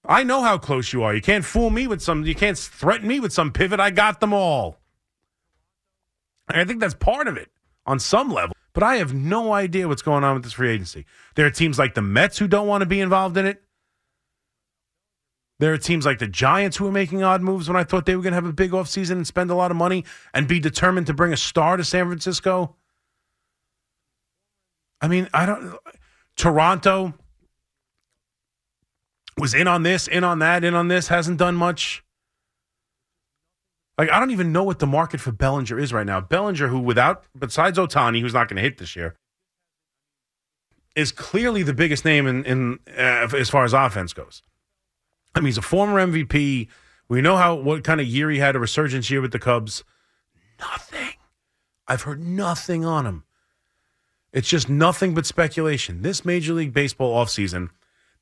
[0.10, 1.14] I know how close you are.
[1.14, 2.26] You can't fool me with some.
[2.26, 3.80] You can't threaten me with some pivot.
[3.80, 4.80] I got them all.
[6.50, 7.52] And I think that's part of it
[7.86, 8.56] on some level.
[8.74, 11.06] But I have no idea what's going on with this free agency.
[11.36, 13.62] There are teams like the Mets who don't want to be involved in it.
[15.60, 18.16] There are teams like the Giants who are making odd moves when I thought they
[18.16, 20.60] were going to have a big offseason and spend a lot of money and be
[20.60, 22.76] determined to bring a star to San Francisco.
[25.02, 25.78] I mean, I don't.
[26.36, 27.14] Toronto
[29.40, 32.04] was in on this, in on that, in on this, hasn't done much.
[33.98, 36.22] Like, I don't even know what the market for Bellinger is right now.
[36.22, 39.16] Bellinger, who without, besides Ohtani, who's not going to hit this year,
[40.96, 44.42] is clearly the biggest name in, in uh, as far as offense goes.
[45.36, 46.68] I mean, he's a former MVP.
[47.08, 49.84] We know how what kind of year he had, a resurgence year with the Cubs.
[50.60, 51.14] Nothing.
[51.88, 53.24] I've heard nothing on him.
[54.32, 56.04] It's just nothing but speculation.
[56.04, 57.70] This Major League Baseball offseason,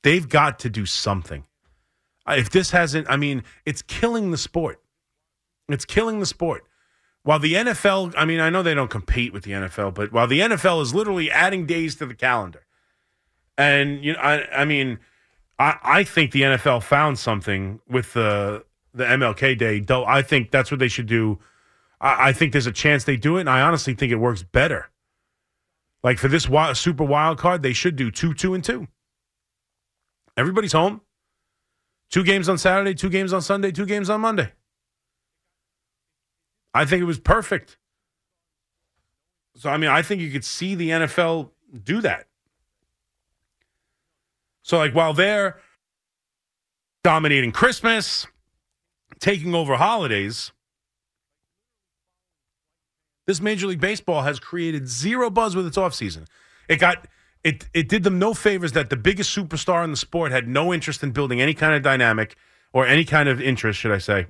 [0.03, 1.45] they've got to do something.
[2.27, 4.81] Uh, if this hasn't, I mean, it's killing the sport.
[5.69, 6.65] It's killing the sport.
[7.23, 10.27] While the NFL, I mean, I know they don't compete with the NFL, but while
[10.27, 12.63] the NFL is literally adding days to the calendar,
[13.57, 14.99] and you know, I, I mean,
[15.59, 19.79] I, I think the NFL found something with the the MLK Day.
[19.79, 21.39] Though I think that's what they should do.
[21.99, 24.43] I, I think there's a chance they do it, and I honestly think it works
[24.43, 24.89] better.
[26.03, 28.87] Like for this wild, super wild card, they should do two, two, and two.
[30.37, 31.01] Everybody's home.
[32.09, 34.53] Two games on Saturday, two games on Sunday, two games on Monday.
[36.73, 37.77] I think it was perfect.
[39.55, 41.49] So, I mean, I think you could see the NFL
[41.83, 42.27] do that.
[44.61, 45.59] So, like, while they're
[47.03, 48.27] dominating Christmas,
[49.19, 50.51] taking over holidays,
[53.25, 56.27] this Major League Baseball has created zero buzz with its offseason.
[56.69, 57.07] It got
[57.47, 60.73] it it did them no favors that the biggest superstar in the sport had no
[60.73, 62.35] interest in building any kind of dynamic
[62.73, 64.27] or any kind of interest, should I say.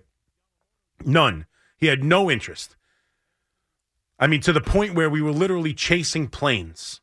[1.04, 1.48] None.
[1.78, 2.76] He had no interest.
[4.20, 7.02] I mean, to the point where we were literally chasing planes.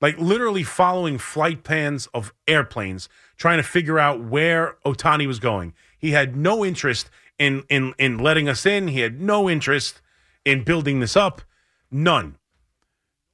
[0.00, 5.74] Like literally following flight plans of airplanes, trying to figure out where Ohtani was going.
[5.96, 8.88] He had no interest in in in letting us in.
[8.88, 10.02] He had no interest
[10.44, 11.42] in building this up.
[11.88, 12.36] None.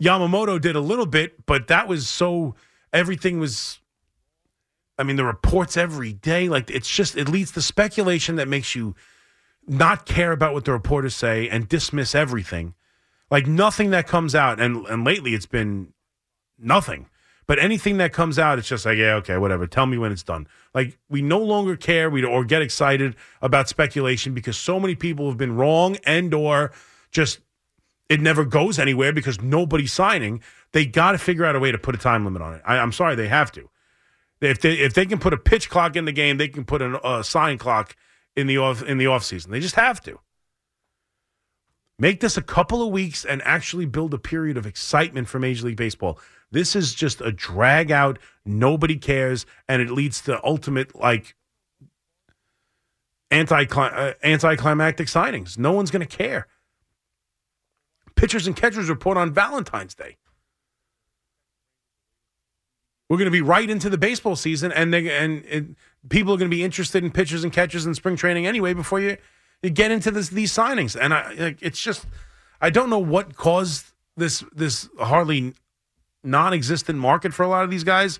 [0.02, 2.54] Yamamoto did a little bit, but that was so
[2.92, 3.80] everything was
[4.98, 8.74] I mean the reports every day like it's just it leads to speculation that makes
[8.74, 8.94] you
[9.66, 12.74] not care about what the reporters say and dismiss everything.
[13.30, 15.92] Like nothing that comes out and and lately it's been
[16.58, 17.08] nothing.
[17.46, 19.66] But anything that comes out, it's just like, yeah, okay, whatever.
[19.66, 20.46] Tell me when it's done.
[20.74, 25.28] Like we no longer care, we or get excited about speculation because so many people
[25.28, 26.72] have been wrong and or
[27.10, 27.40] just
[28.08, 30.40] it never goes anywhere because nobody's signing.
[30.72, 32.62] They got to figure out a way to put a time limit on it.
[32.64, 33.68] I, am sorry, they have to.
[34.40, 36.80] If they if they can put a pitch clock in the game, they can put
[36.80, 37.96] a, a sign clock
[38.36, 39.50] in the off in the off season.
[39.50, 40.20] They just have to
[41.98, 45.66] make this a couple of weeks and actually build a period of excitement for Major
[45.66, 46.20] League Baseball.
[46.52, 48.18] This is just a drag out.
[48.44, 51.34] Nobody cares, and it leads to ultimate like
[53.30, 55.58] anti uh, anticlimactic signings.
[55.58, 56.46] No one's going to care
[58.18, 60.16] pitchers and catchers report on Valentine's Day.
[63.08, 65.76] We're going to be right into the baseball season, and they, and,
[66.08, 69.00] people are going to be interested in pitchers and catchers in spring training anyway before
[69.00, 69.16] you,
[69.62, 70.96] you get into this, these signings.
[71.00, 72.06] And I, like, it's just,
[72.60, 75.54] I don't know what caused this this hardly
[76.24, 78.18] non-existent market for a lot of these guys,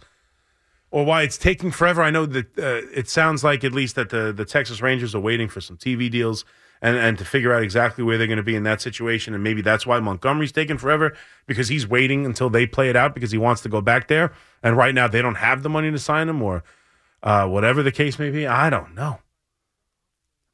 [0.93, 2.03] or why it's taking forever.
[2.03, 5.21] I know that uh, it sounds like at least that the the Texas Rangers are
[5.21, 6.45] waiting for some TV deals
[6.83, 9.35] and, and to figure out exactly where they're going to be in that situation.
[9.35, 13.15] And maybe that's why Montgomery's taking forever because he's waiting until they play it out
[13.15, 14.33] because he wants to go back there.
[14.63, 16.65] And right now they don't have the money to sign him or
[17.23, 18.47] uh, whatever the case may be.
[18.47, 19.21] I don't know.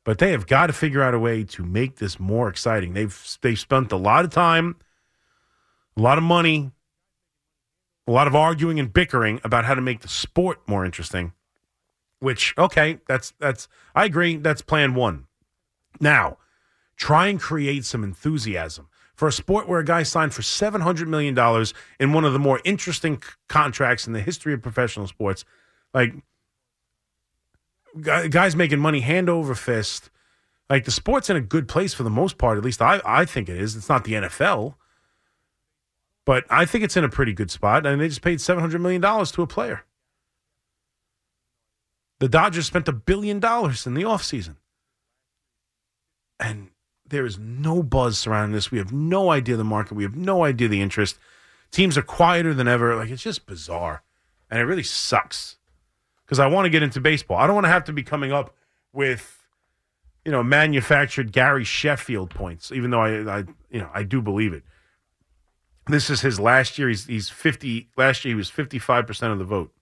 [0.05, 2.95] But they have got to figure out a way to make this more exciting.
[2.95, 4.77] They've they've spent a lot of time,
[5.97, 6.73] a lot of money
[8.07, 11.33] A lot of arguing and bickering about how to make the sport more interesting.
[12.21, 14.37] Which okay, that's that's I agree.
[14.37, 15.27] That's plan one.
[16.01, 16.39] Now,
[16.97, 21.37] try and create some enthusiasm for a sport where a guy signed for $700 million
[22.01, 25.45] in one of the more interesting c- contracts in the history of professional sports.
[25.93, 26.15] Like,
[28.01, 30.11] guys making money hand over fist.
[30.69, 32.59] Like, the sport's in a good place for the most part.
[32.59, 33.77] At least I, I think it is.
[33.77, 34.75] It's not the NFL.
[36.27, 37.87] But I think it's in a pretty good spot.
[37.87, 39.85] And they just paid $700 million to a player.
[42.19, 44.57] The Dodgers spent a billion dollars in the offseason.
[46.45, 46.69] And
[47.09, 48.71] there is no buzz surrounding this.
[48.71, 49.95] We have no idea the market.
[49.95, 51.19] We have no idea the interest.
[51.71, 52.95] Teams are quieter than ever.
[52.97, 54.03] Like it's just bizarre,
[54.51, 55.57] and it really sucks
[56.25, 57.39] because I want to get into baseball.
[57.39, 58.55] I don't want to have to be coming up
[58.93, 59.43] with,
[60.27, 62.71] you know, manufactured Gary Sheffield points.
[62.71, 64.65] Even though I, I you know, I do believe it.
[65.87, 66.89] This is his last year.
[66.89, 67.89] He's he's fifty.
[67.97, 69.73] Last year he was fifty five percent of the vote.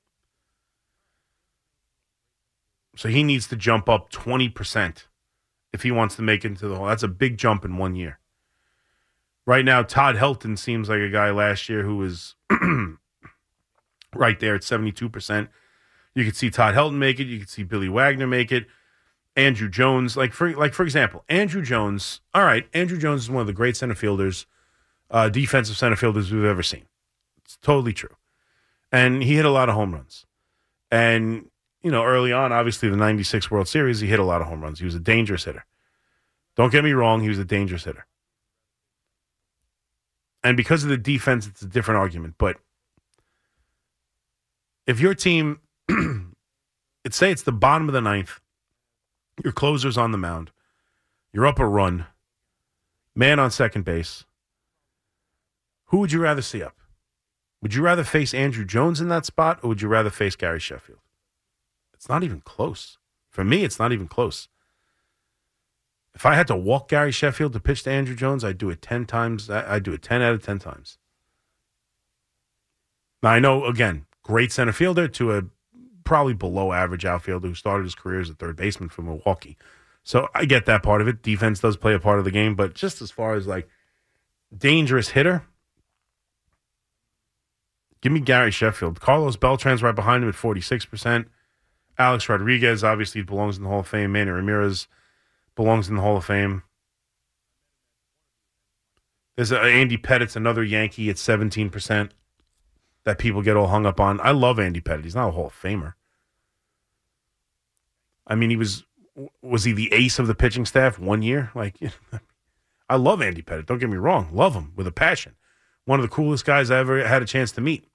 [2.95, 5.09] So he needs to jump up twenty percent
[5.73, 6.87] if he wants to make it into the hole.
[6.87, 8.19] That's a big jump in one year.
[9.47, 12.37] Right now, Todd Helton seems like a guy last year who was
[14.15, 15.49] right there at 72%.
[16.15, 17.25] You could see Todd Helton make it.
[17.25, 18.67] You could see Billy Wagner make it.
[19.37, 22.21] Andruw Jones, like for like for example, Andruw Jones.
[22.35, 24.47] All right, Andruw Jones is one of the great center fielders,
[25.11, 26.85] uh, defensive center fielders we've ever seen.
[27.43, 28.15] It's totally true,
[28.91, 30.27] and he hit a lot of home runs.
[30.91, 31.49] And
[31.83, 34.63] you know, early on, obviously the '96 World Series, he hit a lot of home
[34.63, 34.79] runs.
[34.79, 35.65] He was a dangerous hitter.
[36.57, 38.07] Don't get me wrong, he was a dangerous hitter.
[40.45, 42.35] And because of the defense, it's a different argument.
[42.37, 42.57] But
[44.87, 45.61] if your team,
[47.05, 48.41] let's say it's the bottom of the ninth,
[49.43, 50.51] your closer's on the mound,
[51.33, 52.07] you're up a run,
[53.15, 54.25] man on second base,
[55.87, 56.77] who would you rather see up?
[57.63, 60.59] Would you rather face Andruw Jones in that spot, or would you rather face Gary
[60.59, 60.99] Sheffield?
[62.03, 62.99] It's not even close.
[63.31, 64.49] For me, it's not even close.
[66.17, 68.83] If I had to walk Gary Sheffield to pitch to Andruw Jones, I'd do it
[68.83, 69.49] 10 times.
[69.49, 70.99] I'd do it 10 out of 10 times.
[73.23, 75.43] Now, I know, again, great center fielder to a
[76.03, 79.57] probably below average outfielder who started his career as a third baseman for Milwaukee.
[80.03, 81.23] So I get that part of it.
[81.23, 83.69] Defense does play a part of the game, but just as far as like
[84.53, 85.45] dangerous hitter,
[88.01, 89.01] give me Gary Sheffield.
[89.01, 91.27] Carlos Beltran's right behind him at 46%.
[91.99, 94.13] Alex Rodriguez obviously belongs in the Hall of Fame.
[94.13, 94.89] Manny Ramirez
[95.55, 96.63] belongs in the Hall of Fame.
[99.37, 102.11] There's a, Andy Pettitte's another Yankee at 17%
[103.05, 104.21] that people get all hung up on.
[104.21, 105.05] I love Andy Pettitte.
[105.05, 105.95] He's not a Hall of Famer.
[108.27, 108.85] I mean, he was
[109.43, 111.51] was he the ace of the pitching staff one year?
[111.55, 111.77] Like,
[112.89, 113.67] I love Andy Pettitte.
[113.67, 115.35] Don't get me wrong, love him with a passion.
[115.85, 117.87] One of the coolest guys I ever had a chance to meet.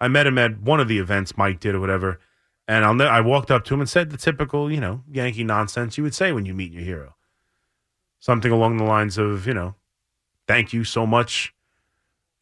[0.00, 2.20] I met him at one of the events Mike did or whatever,
[2.68, 5.42] and I'll ne- I walked up to him and said the typical, you know, Yankee
[5.42, 7.14] nonsense you would say when you meet your hero.
[8.20, 9.74] Something along the lines of, you know,
[10.46, 11.54] thank you so much.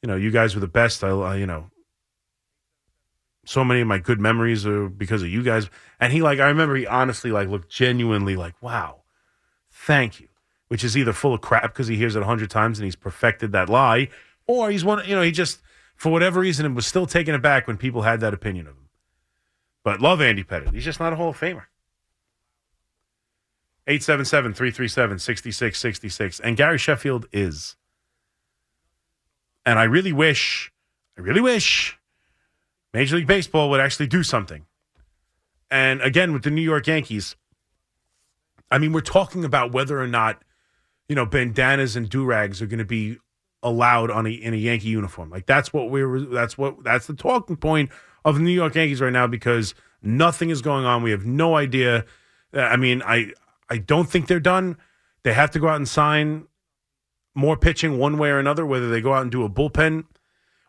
[0.03, 1.05] You know, you guys were the best.
[1.05, 1.71] I, I you know,
[3.45, 5.71] so many of my good memories are because of you guys.
[6.01, 9.03] And he like, I remember he honestly like looked genuinely like, wow,
[9.71, 10.29] thank you.
[10.69, 12.97] Which is either full of crap because he hears it a hundred times and he's
[12.97, 14.09] perfected that lie,
[14.49, 15.61] or he's one, you know, he just
[15.95, 18.86] for whatever reason was still taken aback when people had that opinion of him.
[19.87, 20.75] But love Andy Pettitte.
[20.75, 21.67] He's just not a Hall of Famer.
[23.87, 26.41] 877 337 6666.
[26.41, 27.77] And Gary Sheffield is.
[29.65, 30.73] And I really wish,
[31.17, 31.97] I really wish
[32.93, 34.67] Major League Baseball would actually do something.
[35.71, 37.37] And again, with the New York Yankees,
[38.73, 40.43] I mean, we're talking about whether or not,
[41.09, 43.19] you know, bandanas and do rags are going to be
[43.63, 45.31] allowed on a, in a Yankee uniform.
[45.31, 47.93] Like that's what we're, that's what, that's the talking point
[48.27, 51.03] of the New York Yankees right now because nothing is going on.
[51.03, 52.05] We have no idea.
[52.53, 53.33] Uh, I mean, I,
[53.71, 54.77] I don't think they're done.
[55.23, 56.47] They have to go out and sign
[57.35, 60.05] more pitching one way or another, whether they go out and do a bullpen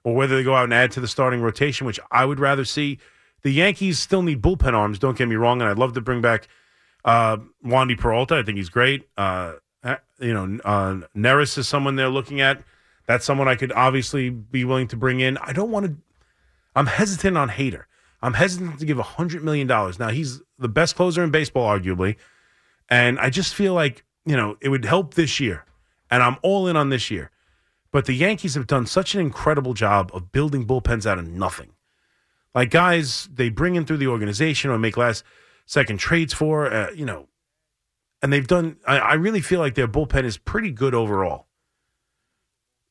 [0.03, 2.63] or whether they go out and add to the starting rotation, which I would rather
[2.63, 2.99] see.
[3.41, 6.21] The Yankees still need bullpen arms, don't get me wrong, and I'd love to bring
[6.21, 6.47] back
[7.05, 8.35] uh, Wandy Peralta.
[8.35, 9.07] I think he's great.
[9.17, 9.53] Uh,
[10.19, 12.61] you know, uh, Neris is someone they're looking at.
[13.05, 15.37] That's someone I could obviously be willing to bring in.
[15.37, 15.95] I don't want to.
[16.77, 17.85] I'm hesitant on Hader.
[18.21, 19.67] I'm hesitant to give $100 million.
[19.67, 22.17] Now, he's the best closer in baseball, arguably.
[22.87, 25.65] And I just feel like, you know, it would help this year.
[26.11, 27.31] And I'm all in on this year.
[27.91, 31.71] But the Yankees have done such an incredible job of building bullpens out of nothing.
[32.53, 35.23] Like guys, they bring in through the organization or make last
[35.65, 37.27] second trades for, uh, you know,
[38.21, 38.77] and they've done.
[38.85, 41.46] I, I really feel like their bullpen is pretty good overall.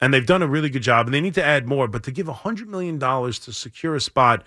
[0.01, 1.89] And they've done a really good job, and they need to add more.
[1.89, 4.45] But to give $100 million to secure a spot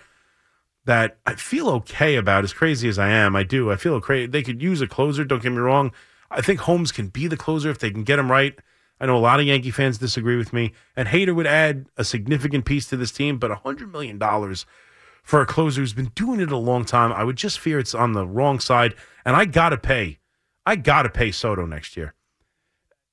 [0.86, 3.72] that I feel okay about, as crazy as I am, I do.
[3.72, 4.26] I feel okay.
[4.26, 5.92] They could use a closer, don't get me wrong.
[6.30, 8.58] I think Holmes can be the closer if they can get him right.
[9.00, 12.04] I know a lot of Yankee fans disagree with me, and Hader would add a
[12.04, 14.20] significant piece to this team, but $100 million
[15.24, 17.94] for a closer who's been doing it a long time, I would just fear it's
[17.94, 18.96] on the wrong side.
[19.26, 20.20] And I got to pay.
[20.66, 22.14] I got to pay Soto next year.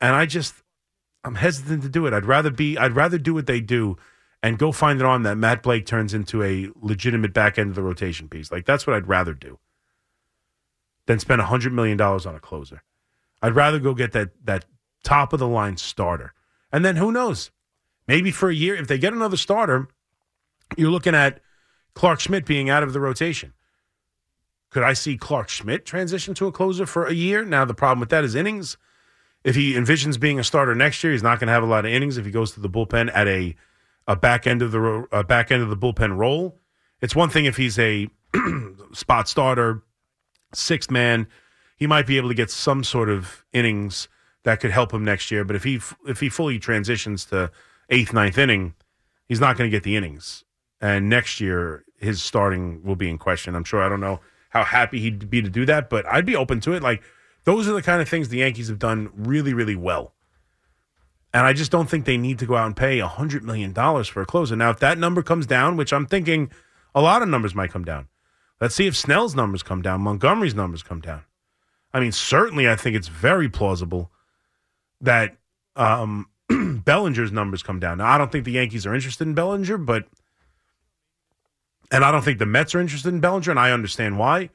[0.00, 0.54] And I just,
[1.26, 2.12] I'm hesitant to do it.
[2.12, 3.96] I'd rather be, I'd rather do what they do
[4.44, 7.74] and go find an arm that Matt Blake turns into a legitimate back end of
[7.74, 8.52] the rotation piece.
[8.52, 9.58] Like that's what I'd rather do
[11.06, 12.82] than spend $100 million on a closer.
[13.42, 14.66] I'd rather go get that, that
[15.02, 16.32] top of the line starter.
[16.72, 17.50] And then who knows?
[18.06, 19.88] Maybe for a year, if they get another starter,
[20.76, 21.40] you're looking at
[21.94, 23.52] Clarke Schmidt being out of the rotation.
[24.70, 27.44] Could I see Clarke Schmidt transition to a closer for a year?
[27.44, 28.76] Now, the problem with that is innings.
[29.46, 31.84] If he envisions being a starter next year, he's not going to have a lot
[31.86, 33.54] of innings if he goes to the bullpen at a,
[34.08, 36.58] a back end of the a back end of the bullpen role.
[37.00, 38.08] It's one thing if he's a
[38.92, 39.84] spot starter,
[40.52, 41.28] sixth man,
[41.76, 44.08] he might be able to get some sort of innings
[44.42, 45.44] that could help him next year.
[45.44, 45.78] But if he
[46.08, 47.52] if he fully transitions to
[47.88, 48.74] eighth, ninth inning,
[49.28, 50.42] he's not going to get the innings.
[50.80, 53.54] And next year, his starting will be in question.
[53.54, 53.80] I'm sure.
[53.80, 54.18] I don't know
[54.50, 56.82] how happy he'd be to do that, but I'd be open to it.
[56.82, 57.04] Like
[57.46, 60.12] those are the kind of things the Yankees have done really, really well.
[61.32, 63.72] And I just don't think they need to go out and pay a hundred million
[63.72, 64.56] dollars for a closer.
[64.56, 66.50] Now, if that number comes down, which I'm thinking
[66.94, 68.08] a lot of numbers might come down.
[68.60, 71.22] Let's see if Snell's numbers come down, Montgomery's numbers come down.
[71.94, 74.10] I mean, certainly, I think it's very plausible
[75.00, 75.36] that
[75.76, 77.98] um, Bellinger's numbers come down.
[77.98, 80.06] Now, I don't think the Yankees are interested in Bellinger, but
[81.92, 84.50] and I don't think the Mets are interested in Bellinger, and I understand why.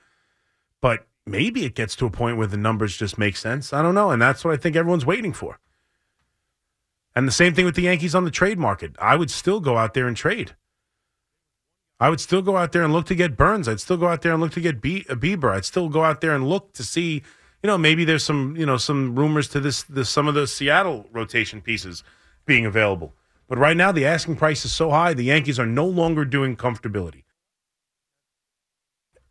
[0.82, 3.74] But maybe it gets to a point where the numbers just make sense.
[3.74, 5.60] I don't know, and that's what I think everyone's waiting for.
[7.16, 8.96] And the same thing with the Yankees on the trade market.
[9.00, 10.56] I would still go out there and trade.
[12.00, 13.68] I would still go out there and look to get Burnes.
[13.68, 15.54] I'd still go out there and look to get Be- uh, Bieber.
[15.54, 17.22] I'd still go out there and look to see
[17.64, 20.48] you know, maybe there's some, you know, some rumors to this, this some of the
[20.48, 22.04] Seattle rotation pieces
[22.46, 23.14] being available.
[23.48, 26.56] But right now, the asking price is so high, the Yankees are no longer doing
[26.56, 27.24] comfortability.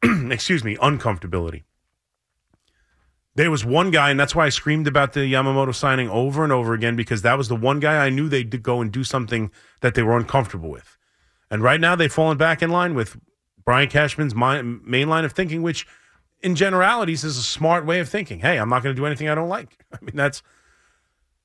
[0.33, 1.65] Excuse me, uncomfortability.
[3.41, 6.53] There was one guy, and that's why I screamed about the Yamamoto signing over and
[6.53, 9.51] over again because that was the one guy I knew they'd go and do something
[9.81, 10.99] that they were uncomfortable with.
[11.51, 13.17] And right now, they've fallen back in line with
[13.65, 15.87] Brian Cashman's main line of thinking, which
[16.41, 18.41] in generalities is a smart way of thinking.
[18.41, 19.87] Hey, I'm not going to do anything I don't like.
[19.95, 20.43] I mean, that's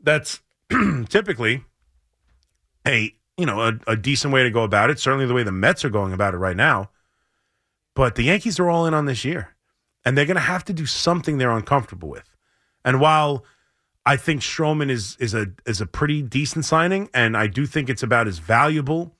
[0.02, 0.42] that's
[1.08, 1.64] typically
[2.86, 5.00] a you know a, a, decent way to go about it.
[5.00, 6.90] Certainly the way the Mets are going about it right now.
[7.96, 9.55] But the Yankees are all in on this year,
[10.06, 12.30] and they're going to have to do something they're uncomfortable with.
[12.84, 13.44] And while
[14.06, 17.90] I think Stroman is is a is a pretty decent signing, and I do think
[17.90, 19.16] it's about as valuable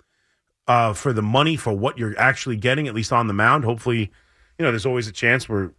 [0.68, 3.66] uh, for the money for what you're actually getting, at least on the mound.
[3.66, 4.12] Hopefully
[4.58, 5.74] you know, there's always a chance where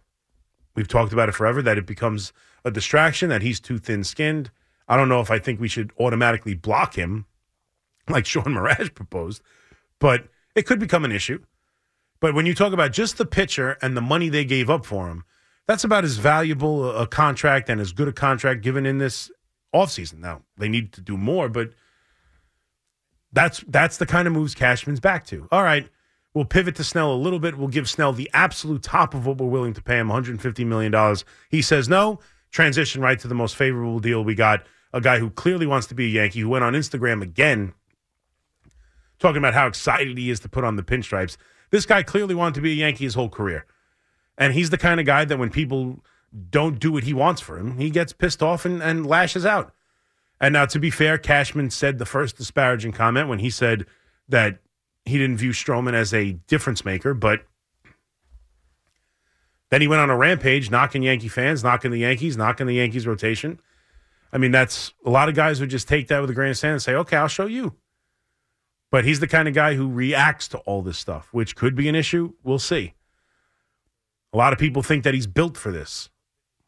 [0.75, 4.51] we've talked about it forever that it becomes a distraction, that he's too thin skinned.
[4.87, 7.25] I don't know if I think we should automatically block him
[8.07, 9.41] like Sean Morash proposed,
[9.99, 11.43] but it could become an issue.
[12.19, 15.07] But when you talk about just the pitcher and the money they gave up for
[15.07, 15.23] him,
[15.67, 19.29] that's about as valuable a contract and as good a contract given in this
[19.73, 20.19] offseason.
[20.19, 21.71] Now, they need to do more, but
[23.33, 25.47] that's that's the kind of moves Cashman's back to.
[25.51, 25.89] All right,
[26.37, 27.57] We'll pivot to Snell a little bit.
[27.57, 31.15] We'll give Snell the absolute top of what we're willing to pay him $150 million.
[31.49, 32.19] He says no.
[32.51, 34.63] Transition right to the most favorable deal we got.
[34.93, 37.73] A guy who clearly wants to be a Yankee, who went on Instagram again
[39.17, 41.37] talking about how excited he is to put on the pinstripes.
[41.69, 43.65] This guy clearly wanted to be a Yankee his whole career.
[44.37, 45.99] And he's the kind of guy that when people
[46.49, 49.73] don't do what he wants for him, he gets pissed off and, and lashes out.
[50.39, 53.85] And now, to be fair, Cashman said the first disparaging comment when he said
[54.29, 54.59] that
[55.05, 57.43] he didn't view Stroman as a difference maker, but
[59.69, 63.07] then he went on a rampage, knocking Yankee fans, knocking the Yankees, knocking the Yankees
[63.07, 63.59] rotation.
[64.31, 66.57] I mean, that's a lot of guys would just take that with a grain of
[66.57, 67.75] sand and say, okay, I'll show you.
[68.89, 71.89] But he's the kind of guy who reacts to all this stuff, which could be
[71.89, 72.33] an issue.
[72.43, 72.93] We'll see.
[74.33, 76.09] A lot of people think that he's built for this.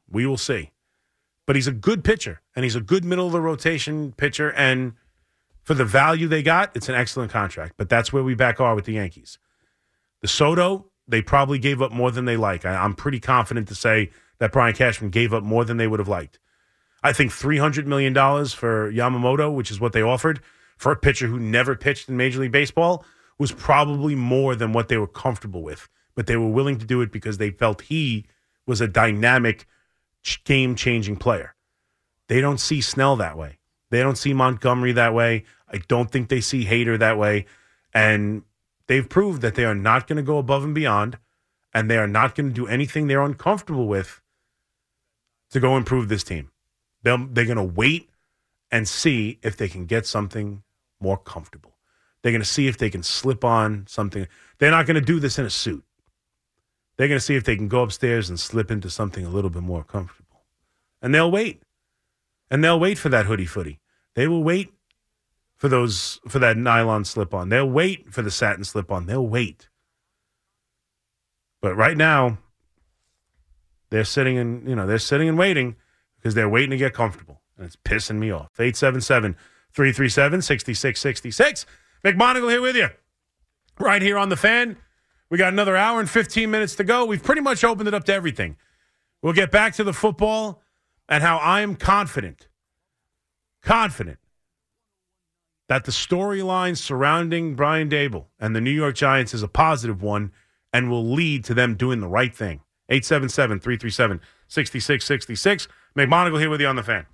[0.10, 0.72] We will see.
[1.46, 4.52] But he's a good pitcher, and he's a good middle of the rotation pitcher.
[4.52, 4.94] And
[5.64, 7.74] for the value they got, it's an excellent contract.
[7.78, 9.40] But that's where we back are with the Yankees.
[10.22, 12.66] The Soto, they probably gave up more than they like.
[12.66, 16.00] I, am pretty confident to say that Brian Cashman gave up more than they would
[16.00, 16.40] have liked.
[17.02, 20.42] I think $300 million for Yamamoto, which is what they offered
[20.80, 23.06] for a pitcher who never pitched in Major League Baseball,
[23.38, 25.90] was probably more than what they were comfortable with.
[26.16, 28.26] But they were willing to do it because they felt he
[28.66, 29.68] was a dynamic,
[30.46, 31.54] game changing player.
[32.28, 33.60] They don't see Snell that way.
[33.92, 35.44] They don't see Montgomery that way.
[35.68, 37.46] I don't think they see Hader that way.
[37.94, 38.44] And
[38.88, 41.18] they've proved that they are not going to go above and beyond,
[41.74, 44.22] and they are not going to do anything they're uncomfortable with
[45.52, 46.52] to go improve this team.
[47.04, 48.10] They'll, they're going to wait
[48.72, 50.64] and see if they can get something
[51.00, 51.78] more comfortable.
[52.22, 54.28] They're going to see if they can slip on something.
[54.58, 55.84] They're not going to do this in a suit.
[56.98, 59.50] They're going to see if they can go upstairs and slip into something a little
[59.50, 60.44] bit more comfortable.
[61.02, 61.64] And they'll wait.
[62.52, 63.80] And they'll wait for that hoodie footy.
[64.16, 64.74] They will wait
[65.56, 67.50] for those for that nylon slip on.
[67.50, 69.06] They'll wait for the satin slip on.
[69.06, 69.70] They'll wait.
[71.62, 72.40] But right now,
[73.90, 75.76] they're sitting and you know, they're sitting and waiting
[76.18, 77.42] because they're waiting to get comfortable.
[77.58, 78.50] And it's pissing me off.
[78.58, 79.36] 877
[79.74, 81.66] 337 6666.
[82.04, 82.90] McMonigle here with you.
[83.80, 84.78] Right here on the fan.
[85.30, 87.06] We got another hour and 15 minutes to go.
[87.06, 88.58] We've pretty much opened it up to everything.
[89.22, 90.62] We'll get back to the football
[91.08, 92.48] and how I am confident,
[93.62, 94.20] confident
[95.68, 100.32] that the storyline surrounding Brian Daboll and the New York Giants is a positive one
[100.74, 102.62] and will lead to them doing the right thing.
[102.90, 105.68] 877 337 6666.
[105.96, 107.06] McMonigle here with you on the fan.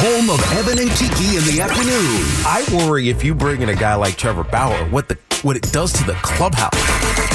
[0.00, 2.22] Home of Evan and Tiki in the afternoon.
[2.46, 5.70] I worry if you bring in a guy like Trevor Bauer, what the what it
[5.72, 6.70] does to the clubhouse.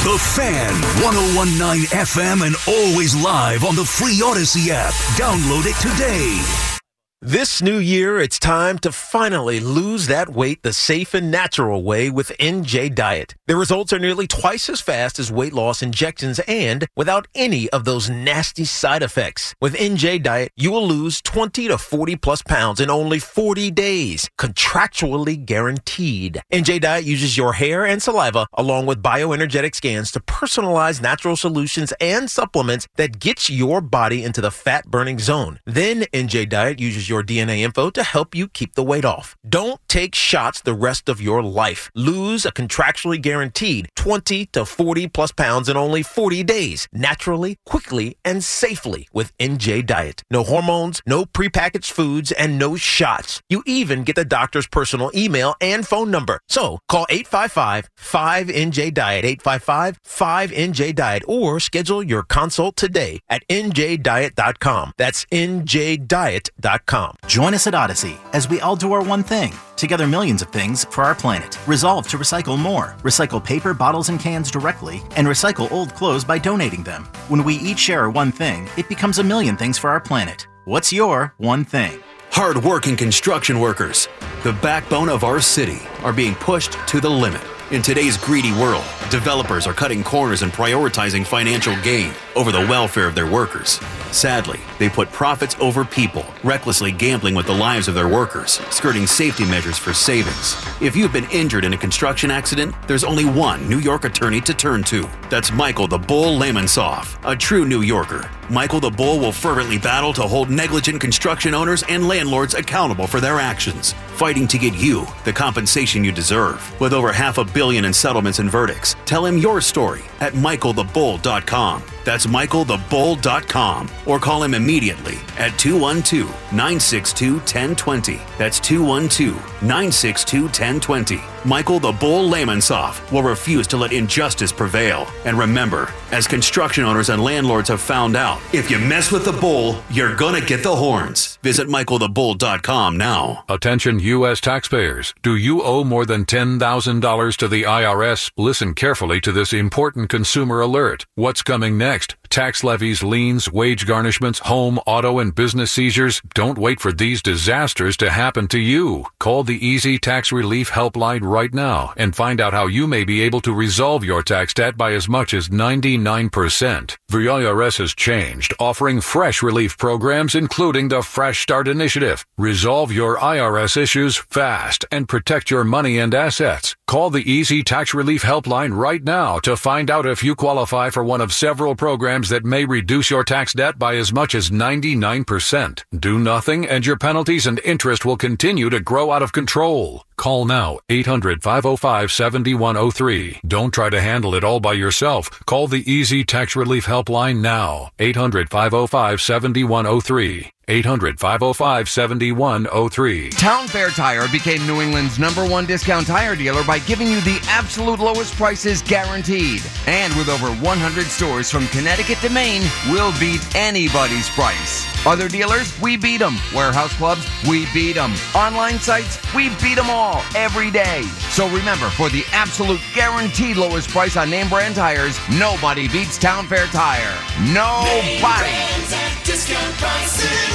[0.04, 4.94] The Fan, 1019 FM, and always live on the free Audacy app.
[5.18, 6.77] Download it today.
[7.24, 12.12] This new year, it's time to finally lose that weight the safe and natural way
[12.12, 13.34] with NJ Diet.
[13.48, 17.86] The results are nearly twice as fast as weight loss injections and without any of
[17.86, 19.56] those nasty side effects.
[19.60, 24.30] With NJ Diet, you will lose 20 to 40 plus pounds in only 40 days,
[24.40, 26.40] contractually guaranteed.
[26.54, 31.92] NJ Diet uses your hair and saliva along with bioenergetic scans to personalize natural solutions
[32.00, 35.60] and supplements that gets your body into the fat burning zone.
[35.66, 39.36] Then NJ Diet uses your DNA info to help you keep the weight off.
[39.48, 41.90] Don't take shots the rest of your life.
[41.96, 48.18] Lose a contractually guaranteed 20 to 40 plus pounds in only 40 days, naturally, quickly,
[48.26, 50.24] and safely with NJ Diet.
[50.30, 53.42] No hormones, no prepackaged foods, and no shots.
[53.50, 56.40] You even get the doctor's personal email and phone number.
[56.48, 64.94] So call 855 5NJ Diet, 855 5NJ Diet, or schedule your consult today at njdiet.com.
[64.98, 66.97] That's njdiet.com.
[67.28, 69.54] Join us at Audacy as we all do our one thing.
[69.76, 71.58] Together, millions of things for our planet.
[71.68, 72.96] Resolve to recycle more.
[73.04, 77.06] Recycle paper, bottles, and cans directly, and recycle old clothes by donating them.
[77.28, 80.48] When we each share one thing, it becomes a million things for our planet.
[80.66, 82.00] What's your one thing?
[82.32, 84.08] Hard-working construction workers,
[84.44, 87.42] the backbone of our city, are being pushed to the limit.
[87.70, 93.08] In today's greedy world, developers are cutting corners and prioritizing financial gain over the welfare
[93.08, 93.82] of their workers.
[94.10, 99.06] Sadly, they put profits over people, recklessly gambling with the lives of their workers, skirting
[99.06, 100.56] safety measures for savings.
[100.82, 104.54] If you've been injured in a construction accident, there's only one New York attorney to
[104.54, 105.10] turn to.
[105.30, 108.30] That's Michael the Bull Lamonsoff, a true New Yorker.
[108.50, 113.20] Michael the Bull will fervently battle to hold negligent construction owners and landlords accountable for
[113.20, 116.80] their actions, fighting to get you the compensation you deserve.
[116.80, 121.82] With over half a billion in settlements and verdicts, tell him your story at michaelthebull.com.
[122.06, 128.20] That's michaelthebull.com or call him immediately at 212 962 1020.
[128.38, 131.37] That's 212 962 1020.
[131.48, 135.08] Michael the Bull Lamonsoff will refuse to let injustice prevail.
[135.24, 139.32] And remember, as construction owners and landlords have found out, if you mess with the
[139.32, 141.40] bull, you're gonna get the horns.
[141.44, 143.46] Visit michaelthebull.com now.
[143.48, 144.42] Attention U.S.
[144.42, 145.14] taxpayers.
[145.24, 148.30] Do you owe more than $10,000 to the IRS?
[148.36, 151.06] Listen carefully to this important consumer alert.
[151.16, 152.18] What's coming next?
[152.30, 156.22] Tax levies, liens, wage garnishments, home, auto, and business seizures.
[156.34, 159.06] Don't wait for these disasters to happen to you.
[159.20, 163.22] Call the Easy Tax Relief Helpline right now and find out how you may be
[163.22, 166.98] able to resolve your tax debt by as much as 99%.
[167.10, 172.26] The IRS has changed, offering fresh relief programs including the Fresh Start Initiative.
[172.38, 176.76] Resolve your IRS issues fast and protect your money and assets.
[176.88, 181.04] Call the Easy Tax Relief Helpline right now to find out if you qualify for
[181.04, 185.84] one of several programs that may reduce your tax debt by as much as 99%.
[186.00, 190.04] Do nothing and your penalties and interest will continue to grow out of control.
[190.18, 193.42] Call now 800 505 7103.
[193.48, 195.30] Don't try to handle it all by yourself.
[195.46, 200.52] Call the Easy Tax Relief Helpline now 800 505 7103.
[200.70, 203.30] 800 505 7103.
[203.30, 207.40] Town Fair Tire became New England's number one discount tire dealer by giving you the
[207.48, 209.62] absolute lowest prices guaranteed.
[209.86, 214.86] And with over 100 stores from Connecticut to Maine, we'll beat anybody's price.
[215.06, 216.36] Other dealers, we beat them.
[216.54, 218.14] Warehouse clubs, we beat them.
[218.36, 221.04] Online sites, we beat them all every day.
[221.30, 226.46] So remember, for the absolute guaranteed lowest price on name brand tires, nobody beats Town
[226.46, 227.16] Fair Tire.
[227.54, 228.52] Nobody.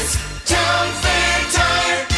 [0.02, 2.11] Town Fair Tire.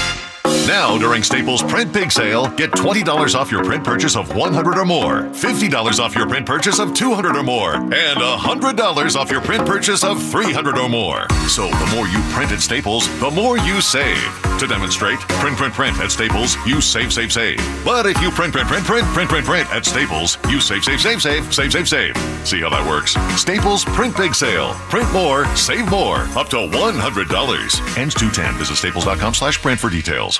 [0.66, 4.84] Now, during Staples Print Big Sale, get $20 off your print purchase of 100 or
[4.86, 9.66] more, $50 off your print purchase of 200 or more, and $100 off your print
[9.66, 11.28] purchase of 300 or more.
[11.48, 14.18] So the more you print at Staples, the more you save.
[14.58, 17.58] To demonstrate, print, print, print at Staples, you save, save, save.
[17.84, 21.00] But if you print, print, print, print, print, print, print at Staples, you save, save,
[21.00, 22.16] save, save, save, save, save.
[22.46, 23.14] See how that works?
[23.38, 24.72] Staples Print Big Sale.
[24.88, 27.98] Print more, save more, up to $100.
[27.98, 28.58] Ends 210.
[28.58, 30.33] Visit staples.com slash print for details.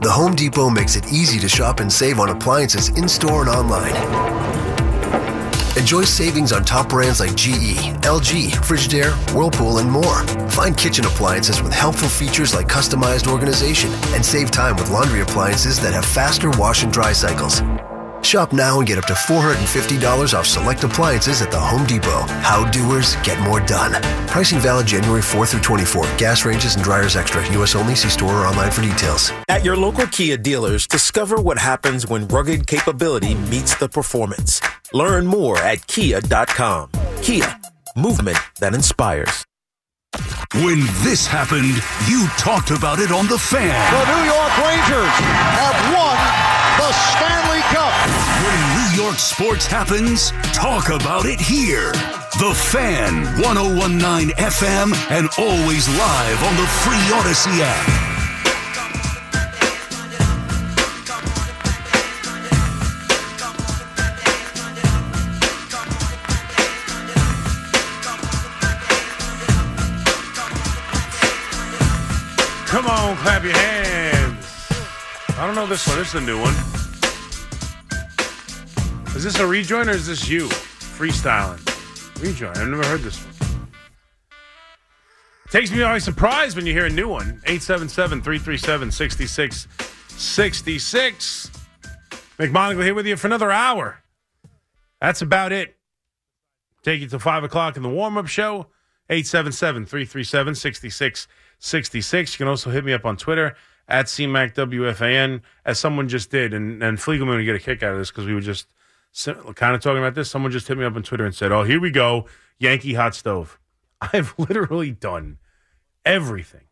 [0.00, 3.50] The Home Depot makes it easy to shop and save on appliances in store and
[3.50, 3.94] online.
[5.76, 10.24] Enjoy savings on top brands like GE, LG, Frigidaire, Whirlpool, and more.
[10.48, 15.78] Find kitchen appliances with helpful features like customized organization and save time with laundry appliances
[15.80, 17.60] that have faster wash and dry cycles.
[18.22, 22.20] Shop now and get up to $450 off select appliances at the Home Depot.
[22.42, 24.00] How doers get more done.
[24.28, 26.04] Pricing valid January 4 through 24.
[26.16, 27.42] Gas ranges and dryers extra.
[27.54, 27.74] U.S.
[27.74, 27.94] only.
[27.94, 29.32] See store or online for details.
[29.48, 34.60] At your local Kia dealers, discover what happens when rugged capability meets the performance.
[34.92, 36.90] Learn more at kia.com.
[37.22, 37.60] Kia,
[37.96, 39.44] movement that inspires.
[40.54, 41.78] When this happened,
[42.10, 43.70] you talked about it on The Fan.
[43.70, 45.14] The New York Rangers
[45.54, 46.09] have won
[48.94, 51.92] York sports happens, talk about it here.
[52.38, 58.10] The Fan, 1019 FM, and always live on the free Audacy app.
[72.66, 74.68] Come on, clap your hands.
[75.30, 75.98] I don't know this one.
[75.98, 76.79] This is a new one.
[79.16, 81.58] Is this a rejoin or is this you freestyling?
[82.22, 82.56] Rejoin.
[82.56, 83.34] I've never heard this one.
[85.50, 87.42] Takes me by surprise when you hear a new one.
[87.44, 91.50] 877 337 6666.
[92.38, 93.98] McMonigle here with you for another hour.
[95.00, 95.76] That's about it.
[96.84, 98.68] Take you to 5 o'clock in the warm up show.
[99.10, 102.34] 877 337 6666.
[102.34, 103.56] You can also hit me up on Twitter
[103.88, 106.54] at CMACWFAN, as someone just did.
[106.54, 108.68] And, and Fliegelman would get a kick out of this because we were just
[109.54, 110.30] kind of talking about this.
[110.30, 112.26] Someone just hit me up on Twitter and said, Oh, here we go.
[112.58, 113.58] Yankee hot stove.
[114.00, 115.38] I've literally done
[116.04, 116.62] everything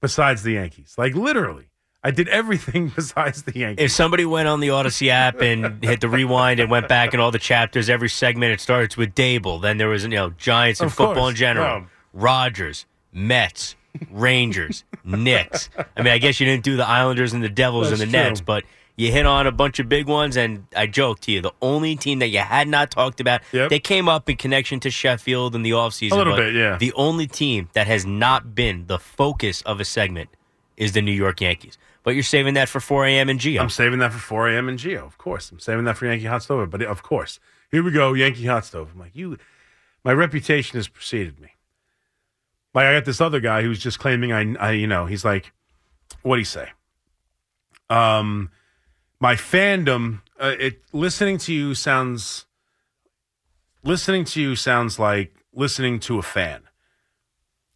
[0.00, 0.94] besides the Yankees.
[0.98, 1.66] Like, literally.
[2.04, 3.84] I did everything besides the Yankees.
[3.86, 7.18] If somebody went on the Audacy app and hit the rewind and went back in
[7.20, 9.60] all the chapters, every segment it starts with Daboll.
[9.60, 11.30] Then there was you know Giants and Of football course.
[11.30, 11.86] in general.
[12.12, 13.74] Rodgers, Mets,
[14.10, 15.70] Rangers, Knicks.
[15.96, 18.16] I mean, I guess you didn't do the Islanders and the Devils That's and the
[18.16, 18.28] true.
[18.28, 18.64] Nets, but
[18.98, 20.36] you hit on a bunch of big ones.
[20.36, 23.70] And I joked to you, the only team that you had not talked about, Yep.
[23.70, 26.12] they came up in connection to Sheffield in the offseason.
[26.12, 26.76] A little bit, yeah.
[26.76, 30.28] The only team that has not been the focus of a segment
[30.76, 31.78] is the New York Yankees.
[32.02, 33.28] But you're saving that for 4 a.m.
[33.28, 33.62] and Geo.
[33.62, 34.68] I'm saving that for 4 a.m.
[34.68, 35.50] in Geo, of course.
[35.52, 36.68] I'm saving that for Yankee Hot Stove.
[36.70, 37.38] But of course,
[37.70, 38.90] here we go, Yankee Hot Stove.
[38.94, 39.36] I'm like, you,
[40.04, 41.54] my reputation has preceded me.
[42.74, 45.52] Like, I got this other guy who's just claiming I, I you know, he's like,
[46.22, 46.70] what'd he say?
[47.90, 48.50] Um,
[49.20, 52.46] my fandom, uh, it listening to you sounds,
[53.82, 56.62] listening to you sounds like listening to a fan.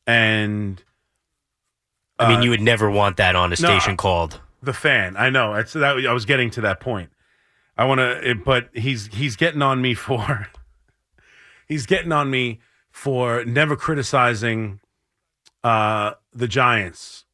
[0.07, 0.82] And
[2.18, 4.40] I mean, uh, you would never want that on a station I- called.
[4.62, 5.16] the fan.
[5.16, 5.55] I know.
[5.55, 7.11] It's that I was getting to that point.
[7.76, 10.49] I want to, but he's he's getting on me for
[11.68, 14.78] he's getting on me for never criticizing
[15.64, 17.24] uh, the Giants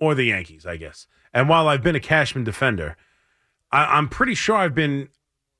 [0.00, 1.06] or the Yankees, I guess.
[1.32, 2.96] And while I've been a Cashman defender,
[3.74, 5.08] I, I'm pretty sure I've been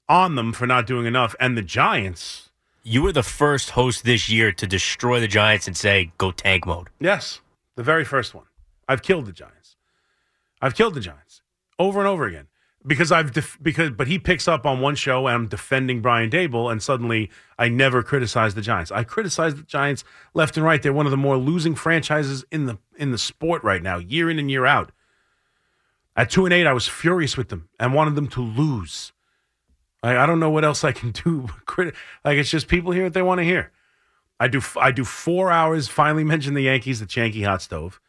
[0.09, 1.35] on them for not doing enough.
[1.41, 2.51] And the Giants,
[2.83, 6.67] You were the first host this year to destroy the Giants and say, go tank
[6.67, 6.89] mode.
[7.01, 7.41] yes,
[7.77, 8.45] the very first one.
[8.89, 9.77] I've killed the Giants.
[10.63, 11.43] I've killed the Giants
[11.79, 12.47] over and over again
[12.87, 16.31] because I've def- because but he picks up on one show and I'm defending Brian
[16.31, 18.93] Daboll and suddenly I never criticize the Giants.
[18.93, 20.05] I criticize the Giants
[20.35, 20.81] left and right.
[20.83, 24.31] They're one of the more losing franchises in the in the sport right now, year
[24.31, 24.93] in and year out.
[26.17, 29.13] At two and eight, I was furious with them and wanted them to lose.
[30.03, 31.49] I, I don't know what else I can do.
[31.77, 33.73] Like it's just people hear what they want to hear.
[34.39, 35.89] I do I do four hours.
[35.89, 37.01] Finally, mention the Yankees.
[37.01, 38.01] the Yankee hot stove.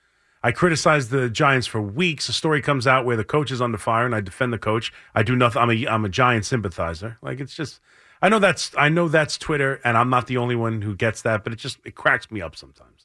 [0.44, 2.30] I criticize the Giants for weeks.
[2.30, 4.94] A story comes out where the coach is under fire, and I defend the coach.
[5.16, 5.62] I do nothing.
[5.62, 7.18] I'm a I'm a Giant sympathizer.
[7.22, 7.80] Like it's just,
[8.22, 11.22] I know that's I know that's Twitter, and I'm not the only one who gets
[11.24, 11.44] that.
[11.44, 13.05] But it just it cracks me up sometimes.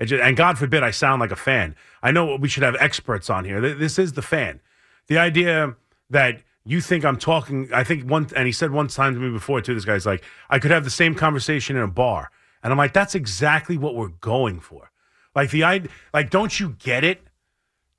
[0.00, 1.74] Just, and God forbid I sound like a fan.
[2.02, 3.74] I know we should have experts on here.
[3.74, 4.60] This is the fan.
[5.06, 5.74] The idea
[6.10, 9.30] that you think I'm talking, I think one, and he said one time to me
[9.30, 9.74] before too.
[9.74, 12.30] This guy's like, I could have the same conversation in a bar,
[12.62, 14.90] and I'm like, that's exactly what we're going for.
[15.34, 17.22] Like the idea, like, don't you get it?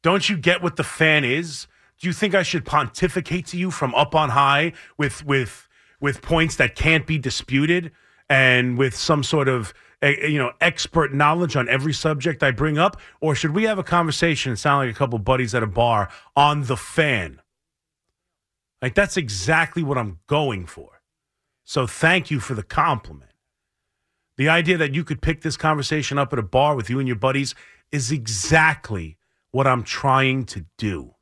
[0.03, 1.67] Don't you get what the fan is?
[1.99, 5.67] Do you think I should pontificate to you from up on high with with
[5.99, 7.91] with points that can't be disputed
[8.29, 12.99] and with some sort of you know expert knowledge on every subject I bring up,
[13.21, 16.09] or should we have a conversation and sound like a couple buddies at a bar
[16.35, 17.41] on the fan?
[18.81, 21.01] Like that's exactly what I'm going for.
[21.63, 23.31] So thank you for the compliment.
[24.37, 27.07] The idea that you could pick this conversation up at a bar with you and
[27.07, 27.55] your buddies
[27.91, 29.17] is exactly
[29.51, 31.15] what I'm trying to do.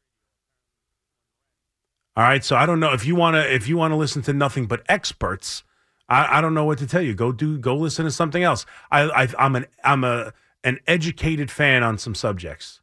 [2.17, 4.21] All right, so I don't know if you want to if you want to listen
[4.23, 5.63] to nothing but experts.
[6.07, 7.13] I, I don't know what to tell you.
[7.13, 8.65] Go do go listen to something else.
[8.91, 10.33] I, I I'm an I'm a
[10.63, 12.81] an educated fan on some subjects,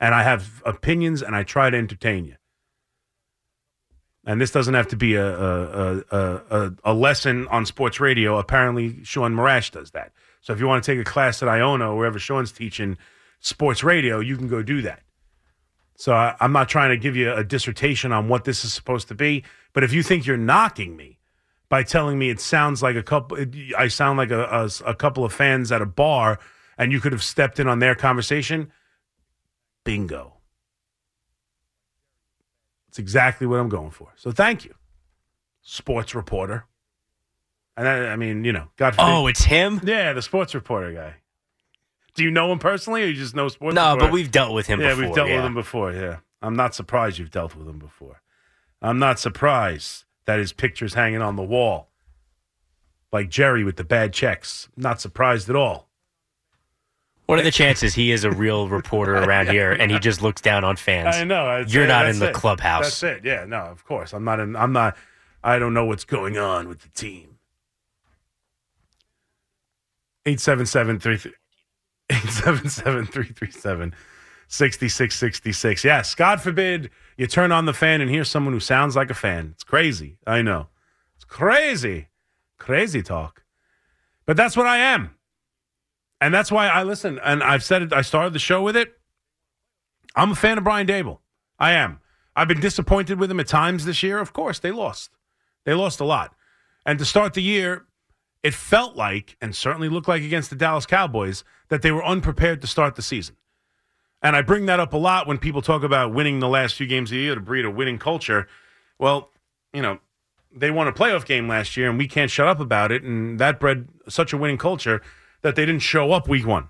[0.00, 2.36] and I have opinions, and I try to entertain you.
[4.24, 8.38] And this doesn't have to be a a, a, a, a lesson on sports radio.
[8.38, 10.12] Apparently, Sean Morash does that.
[10.40, 12.98] So if you want to take a class at Iona or wherever Sean's teaching
[13.40, 15.02] sports radio, you can go do that.
[15.96, 19.08] So I, I'm not trying to give you a dissertation on what this is supposed
[19.08, 19.44] to be.
[19.72, 21.18] But if you think you're knocking me
[21.72, 23.38] by telling me it sounds like a couple,
[23.78, 26.38] I sound like a, a, a couple of fans at a bar,
[26.76, 28.70] and you could have stepped in on their conversation,
[29.82, 30.34] bingo.
[32.88, 34.12] It's exactly what I'm going for.
[34.16, 34.74] So thank you,
[35.62, 36.66] sports reporter.
[37.78, 39.10] And I, I mean, you know, God forbid.
[39.10, 39.80] Oh, it's him?
[39.82, 41.14] Yeah, the sports reporter guy.
[42.12, 43.74] Do you know him personally, or you just know sports?
[43.74, 44.04] No, reporter?
[44.08, 45.36] but we've dealt with him Yeah, before, we've dealt yeah.
[45.36, 45.92] with him before.
[45.92, 48.20] Yeah, I'm not surprised you've dealt with him before.
[48.82, 51.90] I'm not surprised that his picture's hanging on the wall,
[53.12, 54.68] like Jerry with the bad checks.
[54.76, 55.88] Not surprised at all.
[57.26, 60.42] What are the chances he is a real reporter around here and he just looks
[60.42, 61.16] down on fans?
[61.16, 61.64] I know.
[61.66, 62.34] You're not in the it.
[62.34, 63.00] clubhouse.
[63.00, 63.24] That's it.
[63.24, 64.12] Yeah, no, of course.
[64.12, 64.54] I'm not in.
[64.54, 64.96] I'm not.
[65.42, 67.38] I don't know what's going on with the team.
[70.26, 70.96] 877
[72.10, 73.94] 877 337
[74.52, 75.82] 6666.
[75.82, 79.14] Yes, God forbid you turn on the fan and hear someone who sounds like a
[79.14, 79.52] fan.
[79.54, 80.18] It's crazy.
[80.26, 80.68] I know.
[81.16, 82.08] It's crazy.
[82.58, 83.44] Crazy talk.
[84.26, 85.14] But that's what I am.
[86.20, 87.18] And that's why I listen.
[87.24, 88.92] And I've said it, I started the show with it.
[90.14, 91.20] I'm a fan of Brian Daboll.
[91.58, 92.00] I am.
[92.36, 94.18] I've been disappointed with him at times this year.
[94.18, 95.12] Of course, they lost.
[95.64, 96.34] They lost a lot.
[96.84, 97.86] And to start the year,
[98.42, 102.60] it felt like, and certainly looked like against the Dallas Cowboys, that they were unprepared
[102.60, 103.36] to start the season.
[104.22, 106.86] And I bring that up a lot when people talk about winning the last few
[106.86, 108.46] games of the year to breed a winning culture.
[108.98, 109.30] Well,
[109.72, 109.98] you know,
[110.54, 113.02] they won a playoff game last year, and we can't shut up about it.
[113.02, 115.02] And that bred such a winning culture
[115.42, 116.68] that they didn't show up week one.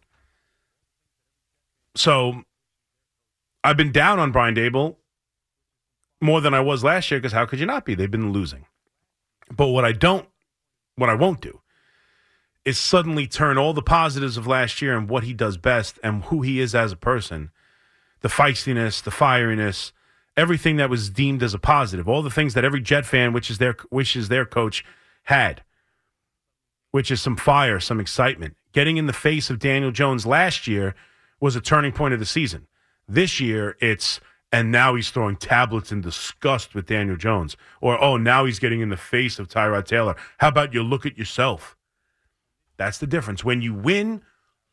[1.94, 2.42] So
[3.62, 4.96] I've been down on Brian Daboll
[6.22, 7.94] more than I was last year because how could you not be?
[7.94, 8.66] They've been losing.
[9.54, 10.26] But what I don't,
[10.96, 11.60] what I won't do
[12.64, 16.24] is suddenly turn all the positives of last year and what he does best and
[16.24, 17.50] who he is as a person
[18.20, 19.90] the feistiness, the fieriness,
[20.36, 23.50] everything that was deemed as a positive, all the things that every Jet fan which
[23.50, 24.84] is their wishes their coach
[25.24, 25.62] had,
[26.92, 28.56] which is some fire, some excitement.
[28.72, 30.94] Getting in the face of Daniel Jones last year
[31.40, 32.68] was a turning point of the season.
[33.08, 34.20] This year, it's
[34.52, 38.80] and now he's throwing tablets in disgust with Daniel Jones, or oh, now he's getting
[38.80, 40.14] in the face of Tyrod Taylor.
[40.38, 41.76] How about you look at yourself?
[42.84, 43.44] That's the difference.
[43.44, 44.22] When you win,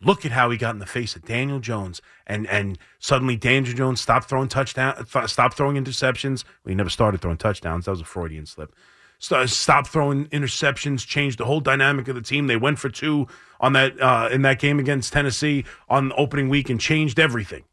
[0.02, 3.76] look at how he got in the face of Daniel Jones, and and suddenly Daniel
[3.76, 6.44] Jones stopped throwing touchdown, stopped throwing interceptions.
[6.64, 7.86] Well, he never started throwing touchdowns.
[7.86, 8.74] That was a Freudian slip.
[9.20, 11.06] St- stopped throwing interceptions.
[11.06, 12.48] Changed the whole dynamic of the team.
[12.48, 13.28] They went for two
[13.60, 17.64] on that uh, in that game against Tennessee on opening week and changed everything.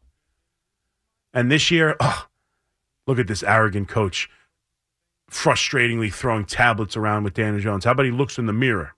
[1.33, 1.97] And this year,
[3.07, 4.29] look at this arrogant coach
[5.31, 7.85] frustratingly throwing tablets around with Daniel Jones.
[7.85, 8.93] How about he looks in the mirror?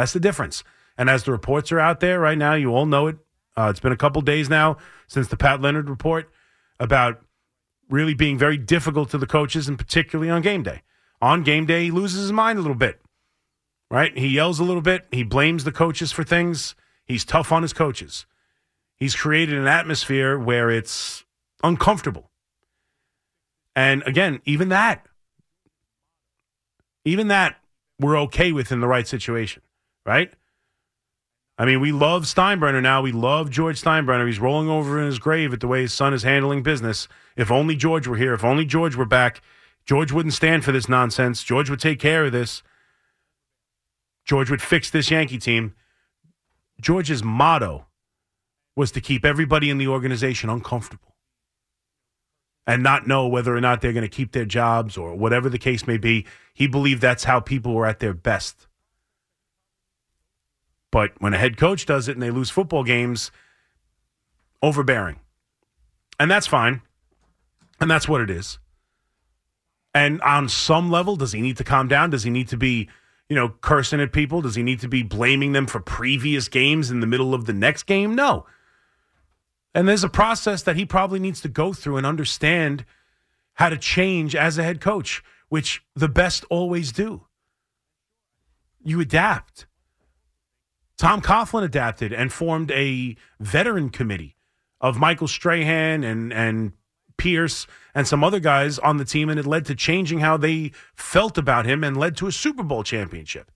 [0.00, 0.64] That's the difference.
[0.96, 3.18] And as the reports are out there right now, you all know it.
[3.54, 4.78] Uh, it's been a couple days now
[5.08, 6.30] since the Pat Leonard report
[6.78, 7.20] about
[7.90, 10.80] really being very difficult to the coaches, and particularly on game day.
[11.20, 12.98] On game day, he loses his mind a little bit,
[13.90, 14.16] right?
[14.16, 15.06] He yells a little bit.
[15.12, 16.74] He blames the coaches for things.
[17.04, 18.24] He's tough on his coaches.
[18.96, 21.26] He's created an atmosphere where it's
[21.62, 22.30] uncomfortable.
[23.76, 25.04] And again, even that,
[27.04, 27.58] even that,
[27.98, 29.62] we're okay with in the right situation,
[30.04, 30.32] right?
[31.58, 33.02] I mean, we love Steinbrenner now.
[33.02, 34.26] We love George Steinbrenner.
[34.26, 37.06] He's rolling over in his grave at the way his son is handling business.
[37.36, 39.42] If only George were here, if only George were back,
[39.84, 41.42] George wouldn't stand for this nonsense.
[41.42, 42.62] George would take care of this.
[44.24, 45.74] George would fix this Yankee team.
[46.80, 47.86] George's motto
[48.74, 51.16] was to keep everybody in the organization uncomfortable
[52.66, 55.58] and not know whether or not they're going to keep their jobs or whatever the
[55.58, 56.24] case may be.
[56.54, 58.66] He believed that's how people were at their best.
[60.90, 63.30] But when a head coach does it and they lose football games,
[64.62, 65.20] overbearing.
[66.18, 66.82] And that's fine.
[67.80, 68.58] And that's what it is.
[69.94, 72.10] And on some level, does he need to calm down?
[72.10, 72.88] Does he need to be,
[73.28, 74.40] you know, cursing at people?
[74.42, 77.52] Does he need to be blaming them for previous games in the middle of the
[77.52, 78.14] next game?
[78.14, 78.46] No.
[79.74, 82.84] And there's a process that he probably needs to go through and understand
[83.54, 87.26] how to change as a head coach, which the best always do.
[88.82, 89.66] You adapt.
[91.00, 94.36] Tom Coughlin adapted and formed a veteran committee
[94.82, 96.72] of Michael Strahan and and
[97.16, 100.72] Pierce and some other guys on the team, and it led to changing how they
[100.94, 103.50] felt about him and led to a Super Bowl championship.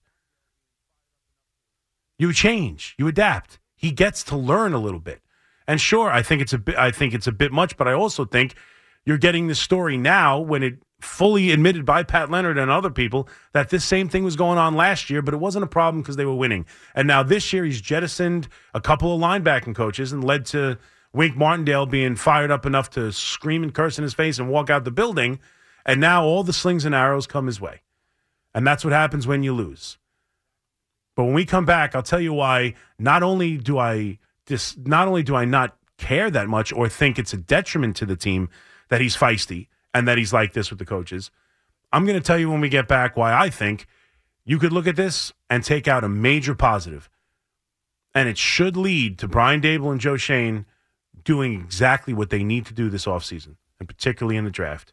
[2.17, 3.59] You change, you adapt.
[3.75, 5.21] He gets to learn a little bit.
[5.67, 7.93] And sure, I think it's a bit I think it's a bit much, but I
[7.93, 8.55] also think
[9.05, 13.29] you're getting the story now when it fully admitted by Pat Leonard and other people
[13.53, 16.15] that this same thing was going on last year, but it wasn't a problem because
[16.15, 16.65] they were winning.
[16.93, 20.77] And now this year, he's jettisoned a couple of linebacking coaches and led to
[21.13, 24.69] Wink Martindale being fired up enough to scream and curse in his face and walk
[24.69, 25.39] out the building.
[25.85, 27.81] And now all the slings and arrows come his way.
[28.53, 29.97] And that's what happens when you lose.
[31.15, 35.07] But when we come back, I'll tell you why not only do I just not
[35.07, 38.49] only do I not care that much or think it's a detriment to the team
[38.89, 41.31] that he's feisty, and that he's like this with the coaches.
[41.93, 43.87] I'm going to tell you when we get back why I think
[44.43, 47.09] you could look at this and take out a major positive.
[48.13, 50.65] And it should lead to Brian Daboll and Joe Schoen
[51.23, 54.91] doing exactly what they need to do this offseason, and particularly in the draft.